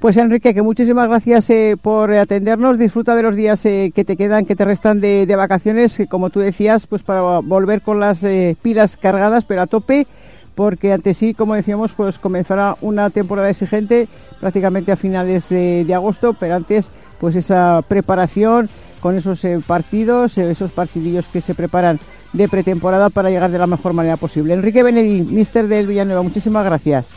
[0.00, 2.78] Pues Enrique, que muchísimas gracias eh, por atendernos.
[2.78, 6.30] Disfruta de los días eh, que te quedan, que te restan de, vacaciones, que como
[6.30, 10.06] tú decías, pues para volver con las eh, pilas cargadas, pero a tope,
[10.54, 14.08] porque ante sí, como decíamos, pues comenzará una temporada exigente
[14.40, 16.88] prácticamente a finales de, agosto, pero antes,
[17.20, 18.68] pues esa preparación
[19.00, 21.98] con esos partidos, esos partidillos que se preparan
[22.32, 24.54] de pretemporada para llegar de la mejor manera posible.
[24.54, 27.08] Enrique Benedí, mister del Villanueva, muchísimas gracias.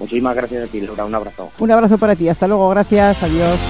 [0.00, 1.04] Muchísimas gracias a ti, Laura.
[1.04, 1.50] Un abrazo.
[1.58, 2.28] Un abrazo para ti.
[2.28, 2.70] Hasta luego.
[2.70, 3.22] Gracias.
[3.22, 3.60] Adiós.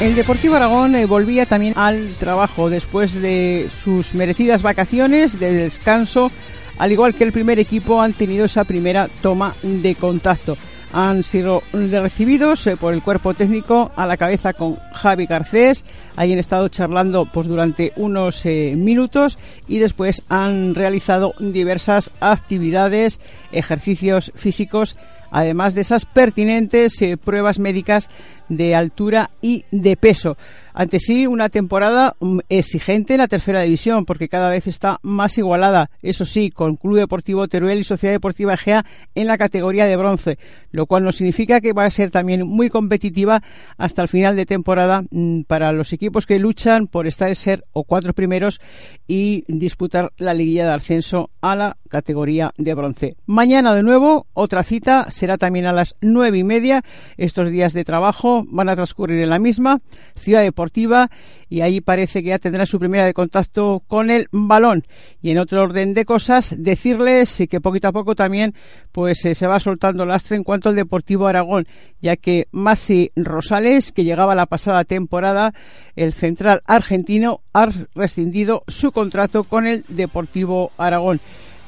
[0.00, 6.32] El Deportivo Aragón eh, volvía también al trabajo después de sus merecidas vacaciones de descanso
[6.78, 10.56] al igual que el primer equipo, han tenido esa primera toma de contacto.
[10.92, 15.84] Han sido recibidos eh, por el cuerpo técnico a la cabeza con Javi Garcés.
[16.16, 23.20] Ahí han estado charlando pues, durante unos eh, minutos y después han realizado diversas actividades,
[23.52, 24.96] ejercicios físicos
[25.32, 28.10] además de esas pertinentes eh, pruebas médicas
[28.48, 30.36] de altura y de peso.
[30.74, 35.36] Ante sí, una temporada mm, exigente en la tercera división, porque cada vez está más
[35.38, 39.96] igualada, eso sí, con Club Deportivo Teruel y Sociedad Deportiva Egea en la categoría de
[39.96, 40.38] bronce,
[40.70, 43.42] lo cual nos significa que va a ser también muy competitiva
[43.76, 47.64] hasta el final de temporada mm, para los equipos que luchan por estar en ser
[47.72, 48.60] o cuatro primeros
[49.06, 53.16] y disputar la liguilla de ascenso a la categoría de bronce.
[53.26, 56.82] Mañana de nuevo, otra cita, será también a las nueve y media.
[57.18, 59.80] Estos días de trabajo van a transcurrir en la misma
[60.14, 61.10] ciudad deportiva
[61.50, 64.86] y ahí parece que ya tendrá su primera de contacto con el balón.
[65.20, 68.54] Y en otro orden de cosas, decirles que poquito a poco también
[68.90, 71.66] pues eh, se va soltando lastre en cuanto al Deportivo Aragón,
[72.00, 75.52] ya que Masi Rosales, que llegaba la pasada temporada,
[75.94, 81.20] el central argentino, ha rescindido su contrato con el Deportivo Aragón.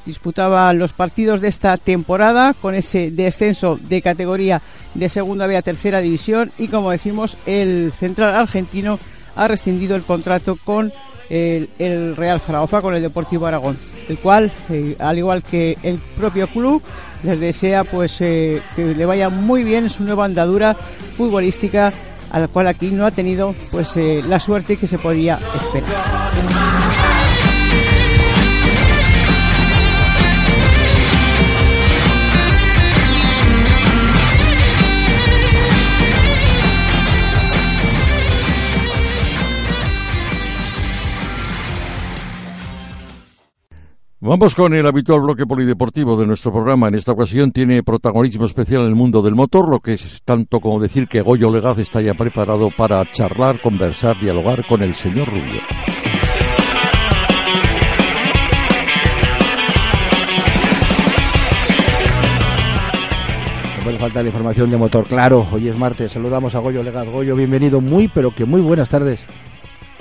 [0.07, 4.61] Disputaba los partidos de esta temporada con ese descenso de categoría
[4.93, 8.99] de segunda B a tercera división y como decimos el central argentino
[9.35, 10.93] ha rescindido el contrato con
[11.30, 13.78] el, Real Zaragoza, con el Deportivo Aragón,
[14.09, 16.82] el cual, eh, al igual que el propio club,
[17.22, 20.74] les desea pues eh, que le vaya muy bien su nueva andadura
[21.16, 21.93] futbolística,
[22.31, 26.93] a la cual aquí no ha tenido pues eh, la suerte que se podía esperar.
[44.27, 46.89] Vamos con el habitual bloque polideportivo de nuestro programa.
[46.89, 50.61] En esta ocasión tiene protagonismo especial en el mundo del motor, lo que es tanto
[50.61, 55.29] como decir que Goyo Legaz está ya preparado para charlar, conversar, dialogar con el señor
[55.29, 55.61] Rubio.
[63.77, 65.47] No puede faltar la información de motor, claro.
[65.53, 67.07] Hoy es martes, saludamos a Goyo Legaz.
[67.11, 69.22] Goyo, bienvenido, muy pero que muy buenas tardes.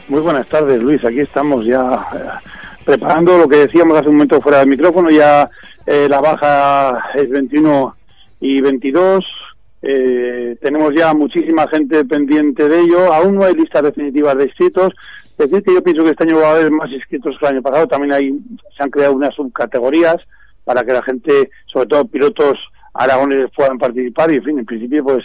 [0.07, 1.03] Muy buenas tardes, Luis.
[1.03, 2.05] Aquí estamos ya
[2.83, 5.49] preparando lo que decíamos hace un momento fuera del micrófono, ya
[5.85, 7.95] eh, la baja es 21
[8.39, 9.25] y 22.
[9.81, 13.13] Eh, tenemos ya muchísima gente pendiente de ello.
[13.13, 14.93] Aún no hay listas definitivas de inscritos.
[15.37, 17.53] Es decir, que yo pienso que este año va a haber más inscritos que el
[17.53, 17.87] año pasado.
[17.87, 18.31] También hay,
[18.77, 20.17] se han creado unas subcategorías
[20.63, 22.57] para que la gente, sobre todo pilotos
[22.93, 24.31] aragoneses, puedan participar.
[24.31, 25.23] Y, en fin, en principio, pues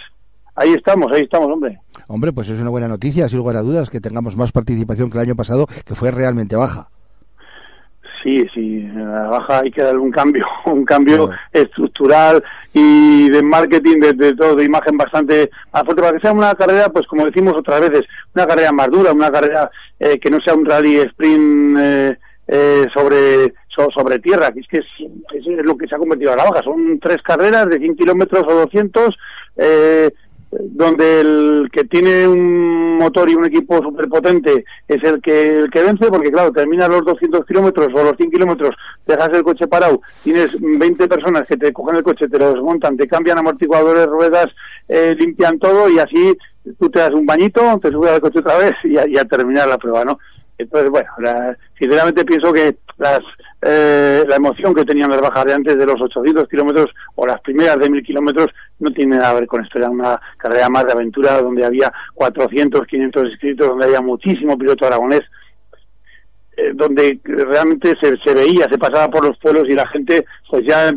[0.56, 1.78] ahí estamos, ahí estamos, hombre.
[2.08, 5.18] Hombre, pues es una buena noticia, sin lugar a dudas, que tengamos más participación que
[5.18, 6.88] el año pasado, que fue realmente baja.
[8.22, 12.42] Sí, sí, la baja hay que dar un cambio, un cambio estructural
[12.72, 16.88] y de marketing, de, todo, de imagen bastante más fuerte, para que sea una carrera,
[16.88, 18.02] pues como decimos otras veces,
[18.34, 22.86] una carrera más dura, una carrera eh, que no sea un rally sprint eh, eh,
[22.94, 24.86] sobre, sobre tierra, que es que es,
[25.34, 26.62] es, lo que se ha convertido en la baja.
[26.62, 29.16] Son tres carreras de 100 kilómetros o 200,
[29.56, 30.10] eh,
[30.50, 35.82] donde el que tiene un motor y un equipo superpotente es el que, el que
[35.82, 38.74] vence, porque claro, terminas los 200 kilómetros o los 100 kilómetros,
[39.06, 42.96] dejas el coche parado, tienes 20 personas que te cogen el coche, te lo desmontan,
[42.96, 44.46] te cambian amortiguadores, ruedas,
[44.88, 46.36] eh, limpian todo y así
[46.78, 49.78] tú te das un bañito, te subes al coche otra vez y a, terminar la
[49.78, 50.18] prueba, ¿no?
[50.56, 51.08] Entonces, bueno,
[51.78, 53.20] sinceramente pienso que las,
[53.60, 57.40] eh, la emoción que tenían las bajas de antes de los 800 kilómetros o las
[57.40, 58.48] primeras de 1000 kilómetros
[58.78, 59.78] no tiene nada que ver con esto.
[59.78, 64.86] Era una carrera más de aventura donde había 400, 500 inscritos, donde había muchísimo piloto
[64.86, 65.22] aragonés,
[66.56, 70.64] eh, donde realmente se, se, veía, se pasaba por los pueblos y la gente, pues
[70.64, 70.92] ya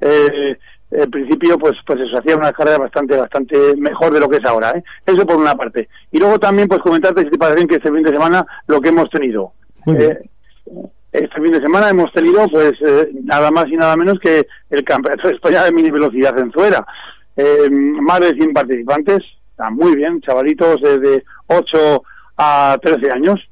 [0.00, 0.58] eh,
[0.90, 4.44] en principio, pues, pues eso, hacía una carrera bastante, bastante mejor de lo que es
[4.44, 4.72] ahora.
[4.72, 4.82] ¿eh?
[5.06, 5.88] Eso por una parte.
[6.10, 8.80] Y luego también, pues comentarte, si te parece bien, que este fin de semana lo
[8.80, 9.52] que hemos tenido.
[9.86, 10.18] Eh,
[11.12, 14.84] este fin de semana hemos tenido, pues, eh, nada más y nada menos que el
[14.84, 16.86] Campeonato de España de Mini Velocidad en Zuera.
[17.36, 19.18] Eh, más de 100 participantes,
[19.50, 22.02] está muy bien, chavalitos de 8
[22.36, 23.49] a 13 años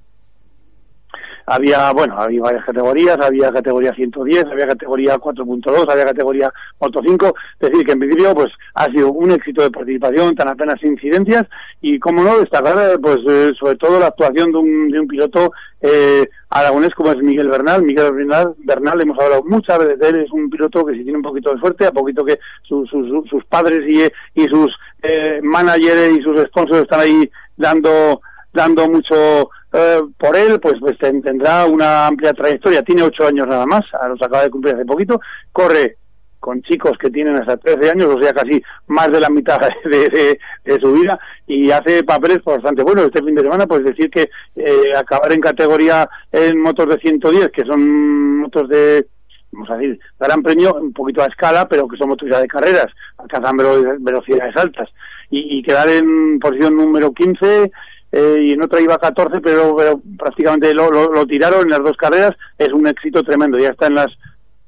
[1.48, 7.34] había, bueno, había varias categorías, había categoría 110, había categoría 4.2, había categoría Moto 5,
[7.60, 11.46] es decir, que en principio pues ha sido un éxito de participación, tan apenas incidencias
[11.80, 15.52] y, como no, destacar pues eh, sobre todo la actuación de un, de un piloto
[15.80, 17.82] eh, aragonés como es Miguel Bernal.
[17.82, 21.18] Miguel Bernal, Bernal, hemos hablado muchas veces de él, es un piloto que si tiene
[21.18, 24.02] un poquito de suerte, a poquito que sus, sus, padres y,
[24.40, 28.20] y sus eh, managers y sus sponsors están ahí dando
[28.52, 32.82] dando mucho eh, por él, pues, pues tendrá una amplia trayectoria.
[32.82, 35.20] Tiene ocho años nada más, los acaba de cumplir hace poquito.
[35.52, 35.96] Corre
[36.40, 40.80] con chicos que tienen hasta 13 años, o sea, casi más de la mitad de,
[40.80, 43.06] su vida, y hace papeles bastante buenos.
[43.06, 47.50] Este fin de semana, pues decir que eh, acabar en categoría en motos de 110,
[47.50, 49.06] que son motos de,
[49.50, 52.48] vamos a decir, gran premio, un poquito a escala, pero que son motos ya de
[52.48, 52.86] carreras,
[53.18, 53.56] alcanzan
[54.00, 54.88] velocidades altas,
[55.30, 57.70] y, y quedar en posición número 15
[58.10, 59.76] eh, y en otra iba 14, pero,
[60.18, 62.32] prácticamente lo, lo, tiraron en las dos carreras.
[62.56, 63.58] Es un éxito tremendo.
[63.58, 64.08] Ya está en las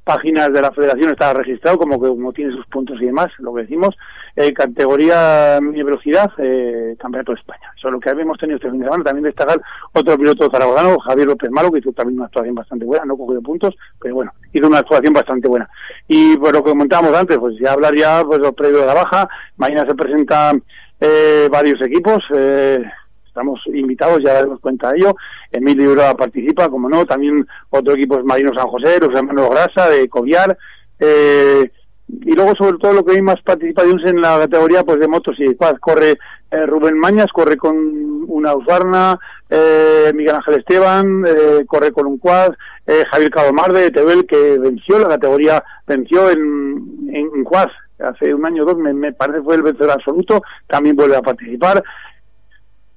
[0.05, 3.55] páginas de la federación, está registrado como que como tiene sus puntos y demás, lo
[3.55, 3.95] que decimos.
[4.37, 7.73] eh, categoría de velocidad, eh, Campeonato de España.
[7.77, 9.05] Eso es lo que hemos tenido este fin de semana.
[9.05, 9.61] También destacar
[9.93, 13.43] otro piloto zaragozano, Javier López Malo, que hizo también una actuación bastante buena, no cogió
[13.43, 15.69] puntos, pero bueno, hizo una actuación bastante buena.
[16.09, 18.95] Y por lo que comentábamos antes, pues ya hablar ya pues los previos de la
[18.95, 20.63] baja, mañana se presentan
[21.01, 22.85] eh, varios equipos, eh,
[23.31, 25.15] estamos invitados, ya daremos cuenta de ello.
[25.51, 29.89] Emilio Ura participa, como no, también otro equipo es Marino San José, los hermanos Grasa,
[29.89, 30.59] de Coviar,
[30.99, 31.71] eh,
[32.09, 35.37] y luego sobre todo lo que hay más participaciones en la categoría pues de motos
[35.39, 35.77] y quad.
[35.77, 36.19] Corre
[36.51, 37.77] eh, Rubén Mañas, corre con
[38.27, 39.19] una Usbarna,
[39.49, 42.53] eh, Miguel Ángel Esteban, eh, corre con un quad,
[42.87, 47.69] eh, Javier Cadomar de Tebel que venció la categoría, venció en, en, quad
[48.01, 51.23] hace un año o dos, me, me, parece fue el vencedor absoluto, también vuelve a
[51.23, 51.83] participar.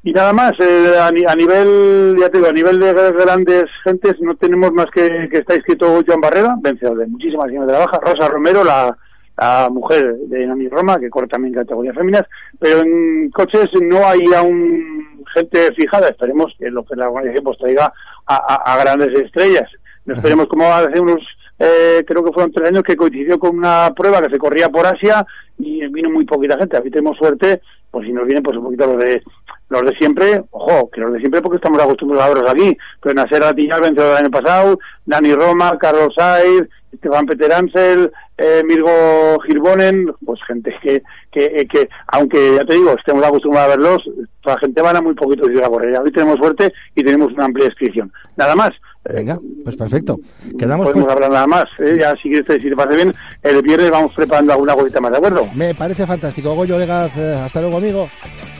[0.05, 4.19] Y nada más, eh, a, a, nivel, ya te digo, a nivel de grandes gentes
[4.19, 7.79] no tenemos más que, que está inscrito Joan Barrera, vencedor de muchísimas años de la
[7.79, 8.97] baja, Rosa Romero, la,
[9.37, 12.23] la mujer de Nami Roma, que corre también categorías féminas,
[12.59, 17.57] pero en coches no hay aún gente fijada, esperemos que lo que la organización pues
[17.57, 17.93] traiga
[18.25, 19.69] a, a, a grandes estrellas.
[20.05, 21.21] Esperemos como hace unos,
[21.59, 24.85] eh, creo que fueron tres años que coincidió con una prueba que se corría por
[24.85, 25.25] Asia
[25.57, 26.75] y vino muy poquita gente.
[26.75, 29.23] Aquí tenemos suerte, pues si nos vienen pues un poquito los de
[29.69, 33.15] los de siempre, ojo, que los de siempre porque estamos acostumbrados a verlos aquí, pero
[33.15, 39.39] Nasser Atiñal vencedor del año pasado, Dani Roma, Carlos Said, Esteban Peter Ansel, eh, Mirgo
[39.45, 41.01] Girbonen, pues gente que,
[41.31, 44.09] que, eh, que, aunque ya te digo, estemos acostumbrados a verlos,
[44.43, 45.97] la gente van a muy poquito de la correr.
[45.99, 48.11] Hoy tenemos suerte y tenemos una amplia inscripción.
[48.35, 48.71] Nada más.
[49.05, 50.17] Venga, pues perfecto.
[50.57, 51.15] Quedamos Podemos pues...
[51.15, 51.65] hablar nada más.
[51.79, 51.97] ¿eh?
[51.99, 55.17] Ya si quieres, si te parece bien, el viernes vamos preparando alguna cosita más, ¿de
[55.17, 55.47] acuerdo?
[55.55, 56.55] Me parece fantástico.
[56.55, 58.09] Goyo Legaz, eh, hasta luego, amigo.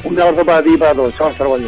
[0.04, 1.16] Un abrazo para ti y para todos.
[1.16, 1.64] Chao, hasta luego.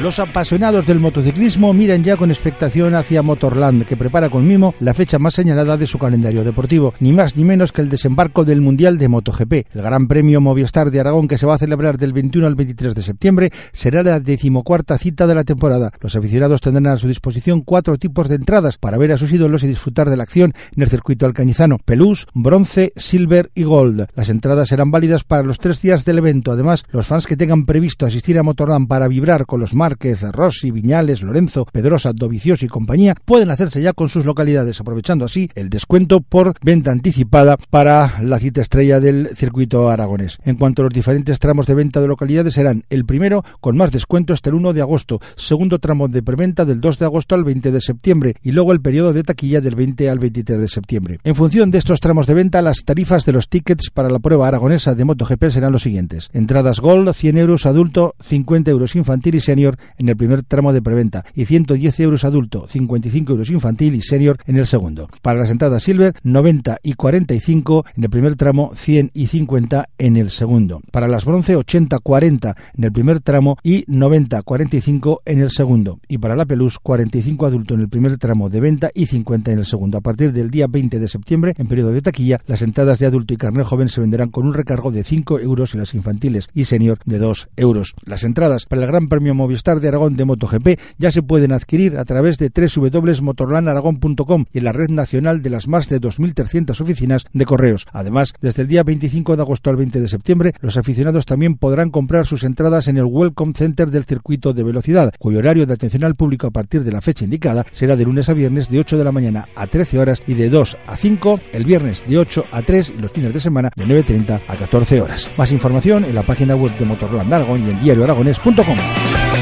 [0.00, 4.92] Los apasionados del motociclismo miran ya con expectación hacia Motorland, que prepara con mimo la
[4.92, 8.60] fecha más señalada de su calendario deportivo, ni más ni menos que el desembarco del
[8.60, 9.52] Mundial de MotoGP.
[9.74, 12.94] El Gran Premio Movistar de Aragón, que se va a celebrar del 21 al 23
[12.94, 15.90] de septiembre, será la decimocuarta cita de la temporada.
[16.02, 19.64] Los aficionados tendrán a su disposición cuatro tipos de entradas para ver a sus ídolos
[19.64, 24.08] y disfrutar de la acción en el circuito alcañizano: pelús, bronce, silver y gold.
[24.14, 26.52] Las entradas serán válidas para los tres días del evento.
[26.52, 30.72] Además, los fans que tengan previsto asistir a Motorland para vibrar con los Márquez, Rossi,
[30.72, 35.70] Viñales, Lorenzo, Pedrosa, Dovicioso y compañía pueden hacerse ya con sus localidades, aprovechando así el
[35.70, 40.38] descuento por venta anticipada para la cita estrella del circuito aragonés.
[40.44, 43.92] En cuanto a los diferentes tramos de venta de localidades serán el primero con más
[43.92, 47.44] descuento hasta el 1 de agosto, segundo tramo de preventa del 2 de agosto al
[47.44, 51.20] 20 de septiembre y luego el periodo de taquilla del 20 al 23 de septiembre.
[51.22, 54.48] En función de estos tramos de venta, las tarifas de los tickets para la prueba
[54.48, 56.28] aragonesa de MotoGP serán los siguientes.
[56.32, 60.82] Entradas Gold, 100 euros adulto, 50 euros infantil y senior en el primer tramo de
[60.82, 65.08] preventa y 110 euros adulto, 55 euros infantil y senior en el segundo.
[65.22, 70.16] Para las entradas Silver, 90 y 45 en el primer tramo, 100 y 50 en
[70.16, 70.80] el segundo.
[70.90, 76.00] Para las bronce, 80-40 en el primer tramo y 90-45 en el segundo.
[76.08, 79.58] Y para la Pelús, 45 adulto en el primer tramo de venta y 50 en
[79.58, 79.98] el segundo.
[79.98, 83.34] A partir del día 20 de septiembre, en periodo de taquilla, las entradas de adulto
[83.34, 86.64] y carnet joven se venderán con un recargo de 5 euros en las infantiles y
[86.64, 87.94] senior de 2 euros.
[88.04, 91.98] Las entradas para el Gran Premio Movistar de Aragón de MotoGP ya se pueden adquirir
[91.98, 97.24] a través de www.motorlandaragón.com y en la red nacional de las más de 2.300 oficinas
[97.32, 97.86] de correos.
[97.92, 101.90] Además, desde el día 25 de agosto al 20 de septiembre, los aficionados también podrán
[101.90, 106.04] comprar sus entradas en el Welcome Center del circuito de velocidad, cuyo horario de atención
[106.04, 108.98] al público a partir de la fecha indicada será de lunes a viernes de 8
[108.98, 112.44] de la mañana a 13 horas y de 2 a 5 el viernes de 8
[112.52, 115.28] a 3 y los fines de semana de 9.30 a 14 horas.
[115.36, 119.35] Más información en la página web de Motorland Aragón y en diarioaragones.com.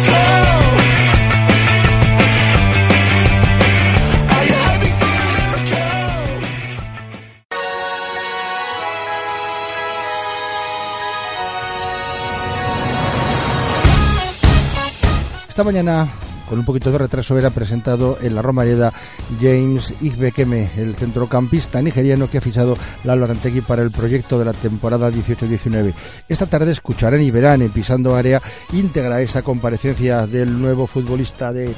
[15.55, 16.09] Esta mañana,
[16.49, 18.93] con un poquito de retraso, era presentado en la Romareda
[19.41, 24.53] James Igbekeme, el centrocampista nigeriano que ha fichado Lalo Arantegui para el proyecto de la
[24.53, 25.95] temporada 18-19.
[26.29, 28.43] Esta tarde escucharán y verán en Pisando Área
[28.73, 31.73] íntegra esa comparecencia del nuevo futbolista de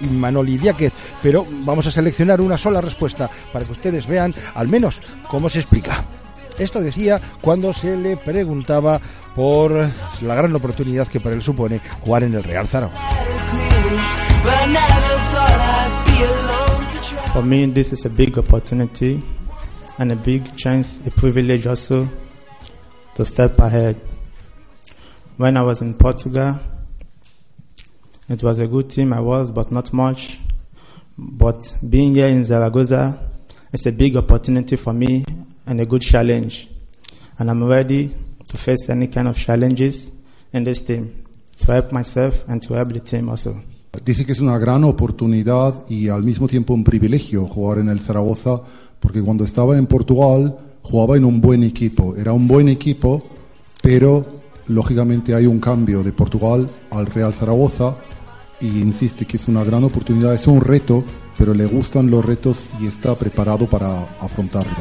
[0.00, 5.00] Manoli Diáquez, pero vamos a seleccionar una sola respuesta para que ustedes vean al menos
[5.26, 6.04] cómo se explica.
[6.58, 9.00] Esto decía cuando se le preguntaba
[9.34, 9.72] por
[10.20, 13.00] la gran oportunidad que para él supone jugar en el Real Zaragoza.
[17.32, 19.22] For me, this is a big opportunity
[19.98, 22.08] and a big chance, a privilege also
[23.14, 23.96] to step ahead.
[25.38, 26.58] When I was in Portugal,
[28.28, 30.38] it was a good team, I was, but not much.
[31.16, 33.18] But being here in Zaragoza
[33.72, 35.24] It's a big opportunity for me
[35.66, 36.68] and a good challenge.
[37.38, 38.10] And I'm ready
[38.48, 40.12] to face any kind of challenges
[40.52, 41.24] in this team
[41.58, 43.62] to help myself and to help the team also.
[44.04, 48.00] Dice que es una gran oportunidad y al mismo tiempo un privilegio jugar en el
[48.00, 48.62] Zaragoza
[49.00, 52.16] porque cuando estaba en Portugal jugaba en un buen equipo.
[52.16, 53.22] Era un buen equipo,
[53.82, 54.24] pero
[54.68, 57.96] lógicamente hay un cambio de Portugal al Real Zaragoza
[58.62, 61.04] y insiste que es una gran oportunidad, es un reto,
[61.36, 64.76] pero le gustan los retos y está preparado para afrontarlo.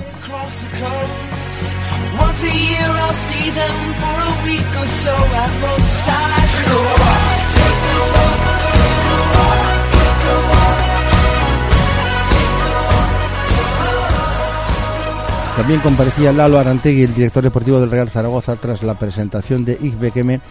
[15.57, 20.41] También comparecía Lalo Arantegui, el director deportivo del Real Zaragoza, tras la presentación de Ikbekeme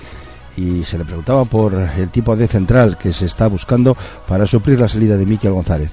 [0.57, 3.97] y se le preguntaba por el tipo de central que se está buscando
[4.27, 5.91] para suplir la salida de Miquel González.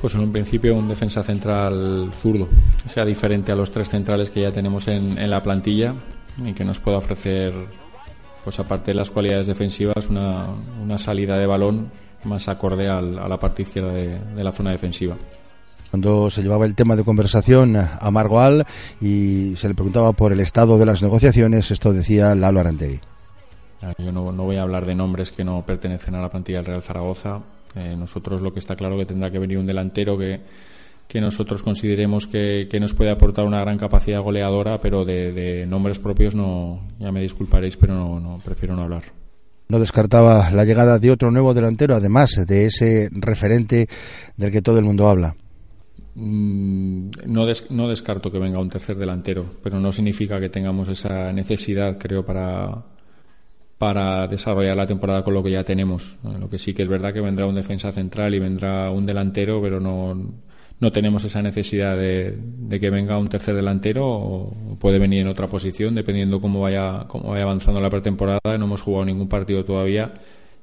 [0.00, 2.48] Pues en un principio un defensa central zurdo,
[2.86, 5.94] sea diferente a los tres centrales que ya tenemos en, la plantilla
[6.42, 7.52] y que nos pueda ofrecer,
[8.42, 11.90] pues aparte de las cualidades defensivas, una, salida de balón
[12.24, 15.16] más acorde a la parte izquierda de la zona defensiva
[15.90, 18.66] cuando se llevaba el tema de conversación a Margoal
[19.00, 23.00] y se le preguntaba por el estado de las negociaciones, esto decía Lalo Arantegui.
[23.98, 26.82] Yo no, voy a hablar de nombres que no pertenecen a la plantilla del Real
[26.82, 27.40] Zaragoza.
[27.76, 30.40] Eh, nosotros lo que está claro que tendrá que venir un delantero que,
[31.06, 36.34] que nosotros consideremos que, nos puede aportar una gran capacidad goleadora, pero de, nombres propios
[36.34, 39.04] no, ya me disculparéis, pero no, no prefiero no hablar.
[39.68, 43.88] No descartaba la llegada de otro nuevo delantero, además de ese referente
[44.36, 45.36] del que todo el mundo habla.
[46.14, 51.32] Mm, no, no descarto que venga un tercer delantero, pero no significa que tengamos esa
[51.32, 52.84] necesidad, creo, para,
[53.80, 56.18] para desarrollar la temporada con lo que ya tenemos.
[56.38, 59.62] Lo que sí que es verdad que vendrá un defensa central y vendrá un delantero,
[59.62, 60.14] pero no,
[60.80, 62.36] no tenemos esa necesidad de,
[62.78, 67.30] que venga un tercer delantero o puede venir en otra posición, dependiendo cómo vaya, cómo
[67.30, 68.58] vaya avanzando la pretemporada.
[68.58, 70.12] No hemos jugado ningún partido todavía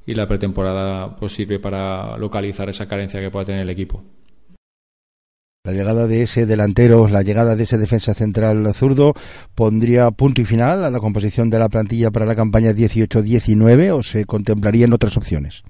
[0.05, 4.03] y la pretemporada pues, sirve para localizar esa carencia que pueda tener el equipo.
[5.67, 9.13] La llegada de ese delantero, la llegada de ese defensa central zurdo,
[9.53, 14.01] pondría punto y final a la composición de la plantilla para la campaña 18-19 o
[14.01, 15.65] se contemplarían otras opciones.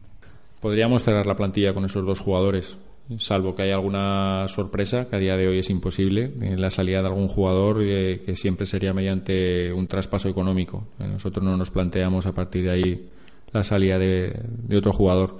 [0.61, 2.77] Podríamos cerrar la plantilla con esos dos jugadores,
[3.17, 7.01] salvo que haya alguna sorpresa, que a día de hoy es imposible, en la salida
[7.01, 10.89] de algún jugador eh, que siempre sería mediante un traspaso económico.
[10.99, 13.09] Eh, nosotros no nos planteamos a partir de ahí
[13.51, 15.39] la salida de otro jugador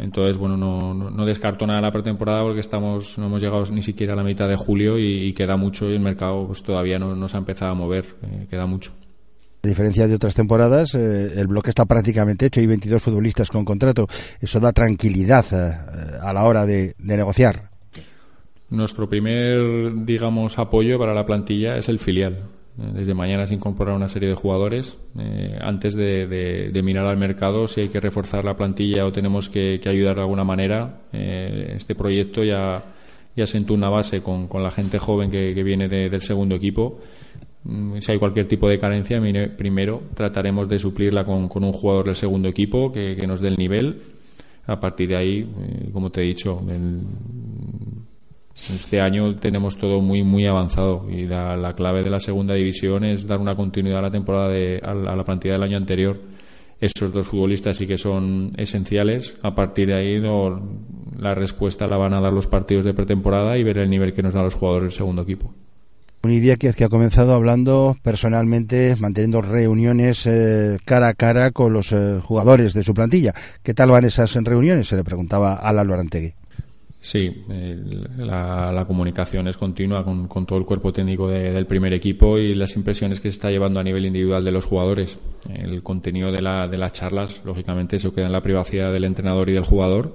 [0.00, 4.14] entonces, bueno, no, no, descarto nada la pretemporada porque estamos, no hemos llegado ni siquiera
[4.14, 7.36] a la mitad de julio y, queda mucho y el mercado pues, todavía no, se
[7.36, 8.92] ha empezado a mover, eh, queda mucho.
[9.62, 12.60] A diferencia de otras temporadas, eh, el bloque está prácticamente hecho.
[12.60, 14.08] Hay 22 futbolistas con contrato.
[14.40, 17.68] Eso da tranquilidad eh, a la hora de, de negociar.
[18.70, 22.44] Nuestro primer, digamos, apoyo para la plantilla es el filial.
[22.76, 24.96] Desde mañana se incorpora una serie de jugadores.
[25.18, 29.80] Eh, antes de, mirar al mercado, si hay que reforzar la plantilla o tenemos que,
[29.84, 32.82] ayudar de alguna manera, eh, este proyecto ya,
[33.36, 37.00] ya sentó una base con, la gente joven que, viene del segundo equipo.
[37.64, 39.20] Mm, si hay cualquier tipo de carencia,
[39.56, 44.00] primero trataremos de suplirla con, un jugador del segundo equipo que, nos dé el nivel.
[44.66, 47.00] A partir de ahí, eh, como te he dicho, el,
[48.68, 53.26] este año tenemos todo muy muy avanzado y la, clave de la segunda división es
[53.26, 56.20] dar una continuidad a la temporada de, a, la plantilla del año anterior.
[56.80, 59.36] Esos dos futbolistas sí que son esenciales.
[59.42, 60.22] A partir de ahí
[61.18, 64.22] la respuesta la van a dar los partidos de pretemporada y ver el nivel que
[64.22, 65.52] nos dan los jugadores del segundo equipo.
[66.22, 71.92] Un idea que, ha comenzado hablando personalmente, manteniendo reuniones eh, cara a cara con los
[71.92, 73.34] eh, jugadores de su plantilla.
[73.62, 74.88] ¿Qué tal van esas reuniones?
[74.88, 76.34] Se le preguntaba a Lalo Arantegui.
[77.02, 77.44] Sí,
[78.18, 83.22] la, comunicación es continua con, todo el cuerpo técnico del primer equipo y las impresiones
[83.22, 85.18] que se está llevando a nivel individual de los jugadores.
[85.48, 89.48] El contenido de, la, de las charlas, lógicamente, eso queda en la privacidad del entrenador
[89.48, 90.14] y del jugador,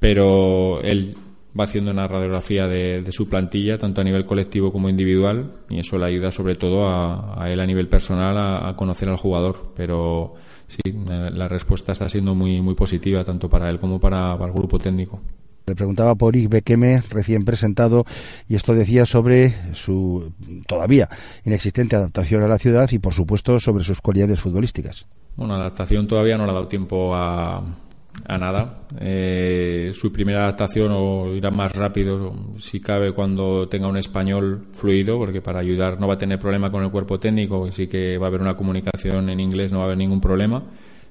[0.00, 1.14] pero él
[1.58, 5.96] va haciendo una radiografía de, su plantilla, tanto a nivel colectivo como individual, y eso
[5.96, 9.72] le ayuda sobre todo a, él a nivel personal a, conocer al jugador.
[9.76, 10.34] Pero
[10.66, 14.80] sí, la respuesta está siendo muy, muy positiva, tanto para él como para el grupo
[14.80, 15.20] técnico.
[15.66, 18.04] Le preguntaba por Bekeme, recién presentado,
[18.48, 20.32] y esto decía sobre su
[20.68, 21.08] todavía
[21.44, 25.06] inexistente adaptación a la ciudad y, por supuesto, sobre sus cualidades futbolísticas.
[25.34, 28.86] Bueno, adaptación todavía no le ha dado tiempo a, a nada.
[29.00, 35.18] Eh, su primera adaptación o irá más rápido, si cabe, cuando tenga un español fluido,
[35.18, 38.26] porque para ayudar no va a tener problema con el cuerpo técnico, sí que va
[38.26, 40.62] a haber una comunicación en inglés, no va a haber ningún problema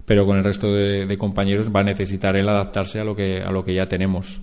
[0.06, 3.52] pero con el resto de, compañeros va a necesitar él adaptarse a lo que a
[3.52, 4.40] lo que ya tenemos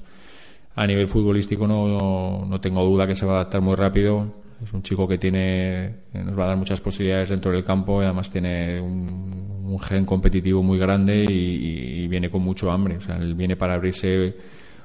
[0.75, 4.43] a nivel futbolístico no, no, tengo duda que se va a adaptar muy rápido.
[4.65, 8.05] Es un chico que tiene, nos va a dar muchas posibilidades dentro del campo y
[8.05, 12.97] además tiene un, gen competitivo muy grande y, viene con mucho hambre.
[12.99, 14.35] O sea, él viene para abrirse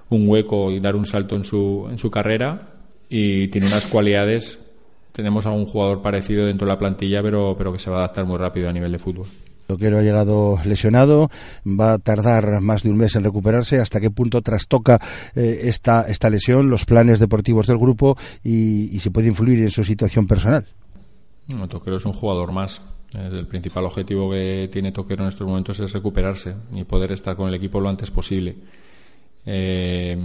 [0.09, 2.73] un hueco y dar un salto en su, en su carrera
[3.09, 4.59] y tiene unas cualidades.
[5.11, 7.99] Tenemos a un jugador parecido dentro de la plantilla, pero, pero que se va a
[7.99, 9.27] adaptar muy rápido a nivel de fútbol.
[9.67, 11.29] Toquero ha llegado lesionado,
[11.65, 13.79] va a tardar más de un mes en recuperarse.
[13.79, 14.99] ¿Hasta qué punto trastoca
[15.35, 19.83] eh, esta, esta lesión los planes deportivos del grupo y, si puede influir en su
[19.83, 20.65] situación personal?
[21.53, 22.81] No, Toquero es un jugador más.
[23.13, 27.49] El principal objetivo que tiene Toquero en estos momentos es recuperarse y poder estar con
[27.49, 28.55] el equipo lo antes posible.
[29.45, 30.17] Eh,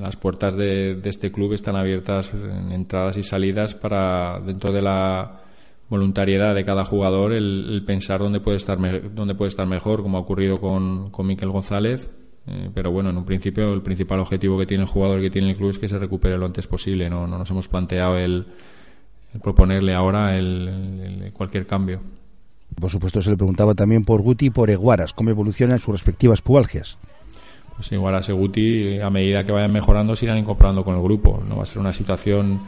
[0.00, 4.82] las puertas de, de este club están abiertas en entradas y salidas para dentro de
[4.82, 5.42] la
[5.88, 8.78] voluntariedad de cada jugador el, pensar dónde puede estar
[9.14, 12.10] dónde puede estar mejor como ha ocurrido con, con Miquel González.
[12.46, 15.50] Eh, pero bueno en un principio el principal objetivo que tiene el jugador que tiene
[15.50, 18.46] el club es que se recupere lo antes posible no, no nos hemos planteado el,
[19.42, 22.00] proponerle ahora el, cualquier cambio.
[22.80, 26.40] Por supuesto se le preguntaba también por Guti y por Eguaras cómo evolucionan sus respectivas
[26.40, 26.96] pubalgias
[27.78, 31.40] pues Eguaras y Guti a medida que vayan mejorando se irán incorporando con el grupo.
[31.48, 32.60] No va a ser una situación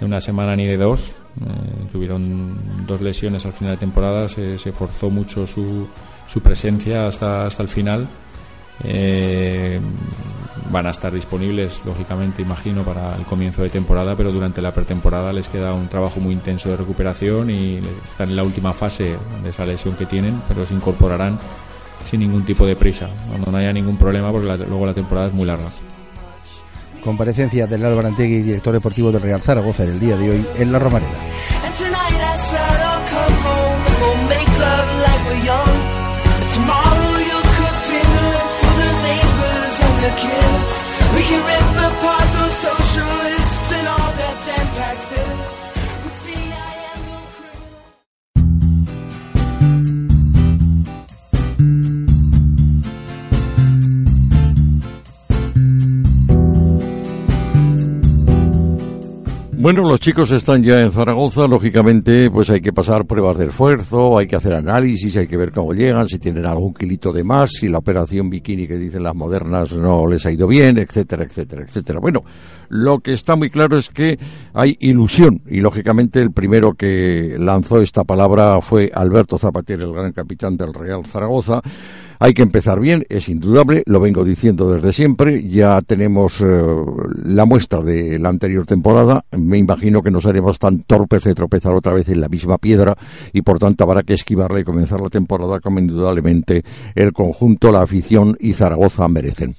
[0.00, 1.14] de una semana ni de dos.
[1.40, 5.86] Eh, tuvieron dos lesiones al final de temporada, se, forzó mucho su,
[6.26, 8.08] su presencia hasta, hasta el final.
[8.82, 9.80] Eh,
[10.70, 15.32] van a estar disponibles, lógicamente, imagino, para el comienzo de temporada, pero durante la pretemporada
[15.32, 17.78] les queda un trabajo muy intenso de recuperación y
[18.10, 21.38] están en la última fase de esa lesión que tienen, pero se incorporarán
[22.02, 25.32] sin ningún tipo de prisa, cuando no haya ningún problema, porque luego la temporada es
[25.32, 25.70] muy larga.
[27.04, 30.72] Comparecencia del Álvaro Antegui, director deportivo del Real Zaragoza, en el día de hoy en
[30.72, 31.10] La Romareda.
[59.64, 64.18] Bueno, los chicos están ya en Zaragoza, lógicamente, pues hay que pasar pruebas de esfuerzo,
[64.18, 67.52] hay que hacer análisis, hay que ver cómo llegan, si tienen algún kilito de más,
[67.52, 71.62] si la operación bikini que dicen las modernas no les ha ido bien, etcétera, etcétera,
[71.62, 71.98] etcétera.
[71.98, 72.24] Bueno,
[72.68, 74.18] lo que está muy claro es que
[74.52, 80.12] hay ilusión y lógicamente el primero que lanzó esta palabra fue Alberto Zapatero, el gran
[80.12, 81.62] capitán del Real Zaragoza.
[82.24, 86.46] Hay que empezar bien, es indudable, lo vengo diciendo desde siempre, ya tenemos eh,
[87.22, 91.74] la muestra de la anterior temporada, me imagino que no seremos tan torpes de tropezar
[91.74, 92.96] otra vez en la misma piedra
[93.34, 96.62] y por tanto habrá que esquivarla y comenzar la temporada como indudablemente
[96.94, 99.54] el conjunto, la afición y Zaragoza merecen.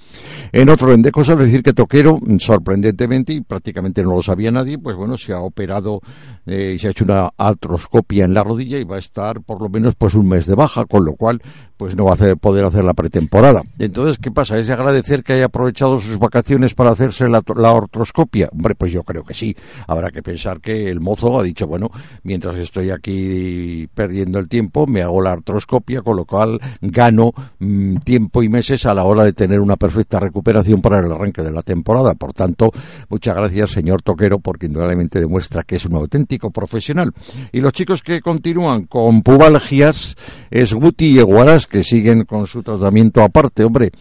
[0.51, 4.79] En otro orden de cosas, decir que Toquero, sorprendentemente, y prácticamente no lo sabía nadie,
[4.79, 6.01] pues bueno, se ha operado
[6.47, 9.61] eh, y se ha hecho una artroscopia en la rodilla y va a estar por
[9.61, 11.43] lo menos pues un mes de baja, con lo cual
[11.77, 13.63] pues no va a poder hacer la pretemporada.
[13.79, 14.57] Entonces, ¿qué pasa?
[14.57, 18.49] ¿Es de agradecer que haya aprovechado sus vacaciones para hacerse la, la artroscopia?
[18.51, 19.55] Hombre, pues yo creo que sí.
[19.87, 21.89] Habrá que pensar que el mozo ha dicho, bueno,
[22.23, 27.97] mientras estoy aquí perdiendo el tiempo, me hago la artroscopia, con lo cual gano mm,
[27.97, 31.51] tiempo y meses a la hora de tener una perfecta recuperación para el arranque de
[31.51, 32.13] la temporada.
[32.13, 32.71] Por tanto,
[33.09, 37.11] muchas gracias, señor Toquero, porque indudablemente demuestra que es un auténtico profesional.
[37.51, 40.15] Y los chicos que continúan con pubalgias
[40.51, 43.63] es Guti y Eguaras que siguen su tratamiento aparte.
[43.63, 43.91] Hombre,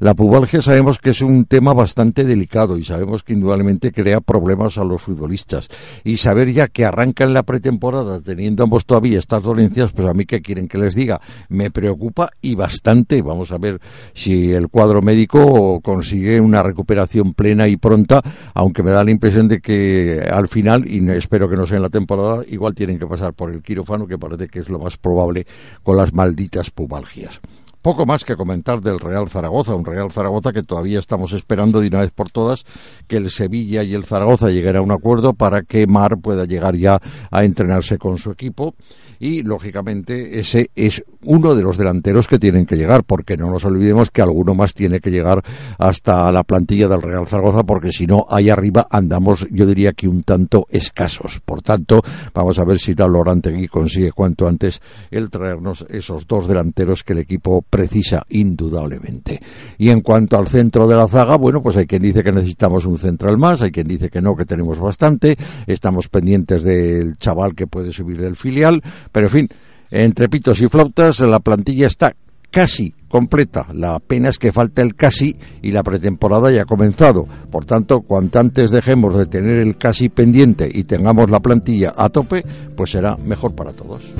[0.00, 4.78] la pubalgia sabemos que es un tema bastante delicado y sabemos que indudablemente crea problemas
[4.78, 5.68] a los futbolistas.
[6.04, 10.24] Y saber ya que arrancan la pretemporada teniendo ambos todavía estas dolencias, pues a mí
[10.24, 13.22] que quieren que les diga, me preocupa y bastante.
[13.22, 13.80] Vamos a ver
[14.14, 18.22] si el cuadro médico consigue una recuperación plena y pronta,
[18.54, 21.82] aunque me da la impresión de que al final, y espero que no sea en
[21.82, 24.96] la temporada, igual tienen que pasar por el quirófano, que parece que es lo más
[24.96, 25.46] probable
[25.82, 27.40] con las malditas pubalgias.
[27.88, 31.88] Poco más que comentar del Real Zaragoza, un Real Zaragoza que todavía estamos esperando de
[31.88, 32.66] una vez por todas
[33.06, 36.76] que el Sevilla y el Zaragoza lleguen a un acuerdo para que Mar pueda llegar
[36.76, 38.74] ya a entrenarse con su equipo.
[39.20, 43.64] Y lógicamente ese es uno de los delanteros que tienen que llegar porque no nos
[43.64, 45.42] olvidemos que alguno más tiene que llegar
[45.78, 50.06] hasta la plantilla del Real Zaragoza porque si no ahí arriba andamos yo diría que
[50.06, 51.40] un tanto escasos.
[51.44, 54.80] Por tanto vamos a ver si la Lorantegui consigue cuanto antes
[55.10, 59.40] el traernos esos dos delanteros que el equipo precisa indudablemente
[59.78, 62.86] y en cuanto al centro de la zaga bueno pues hay quien dice que necesitamos
[62.86, 65.36] un central más hay quien dice que no que tenemos bastante
[65.68, 69.48] estamos pendientes del chaval que puede subir del filial pero en fin,
[69.92, 72.16] entre pitos y flautas la plantilla está
[72.50, 73.66] casi completa.
[73.74, 77.26] La pena es que falta el casi y la pretemporada ya ha comenzado.
[77.50, 82.08] Por tanto, cuanto antes dejemos de tener el casi pendiente y tengamos la plantilla a
[82.08, 82.42] tope,
[82.74, 84.14] pues será mejor para todos.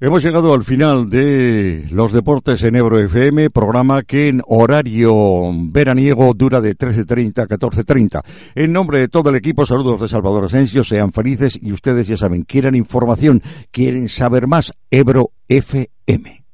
[0.00, 6.34] Hemos llegado al final de los deportes en Ebro FM, programa que en horario veraniego
[6.34, 8.22] dura de 13.30 a 14.30.
[8.54, 12.16] En nombre de todo el equipo, saludos de Salvador Asensio, sean felices y ustedes ya
[12.16, 13.42] saben, quieren información,
[13.72, 16.47] quieren saber más, Ebro FM.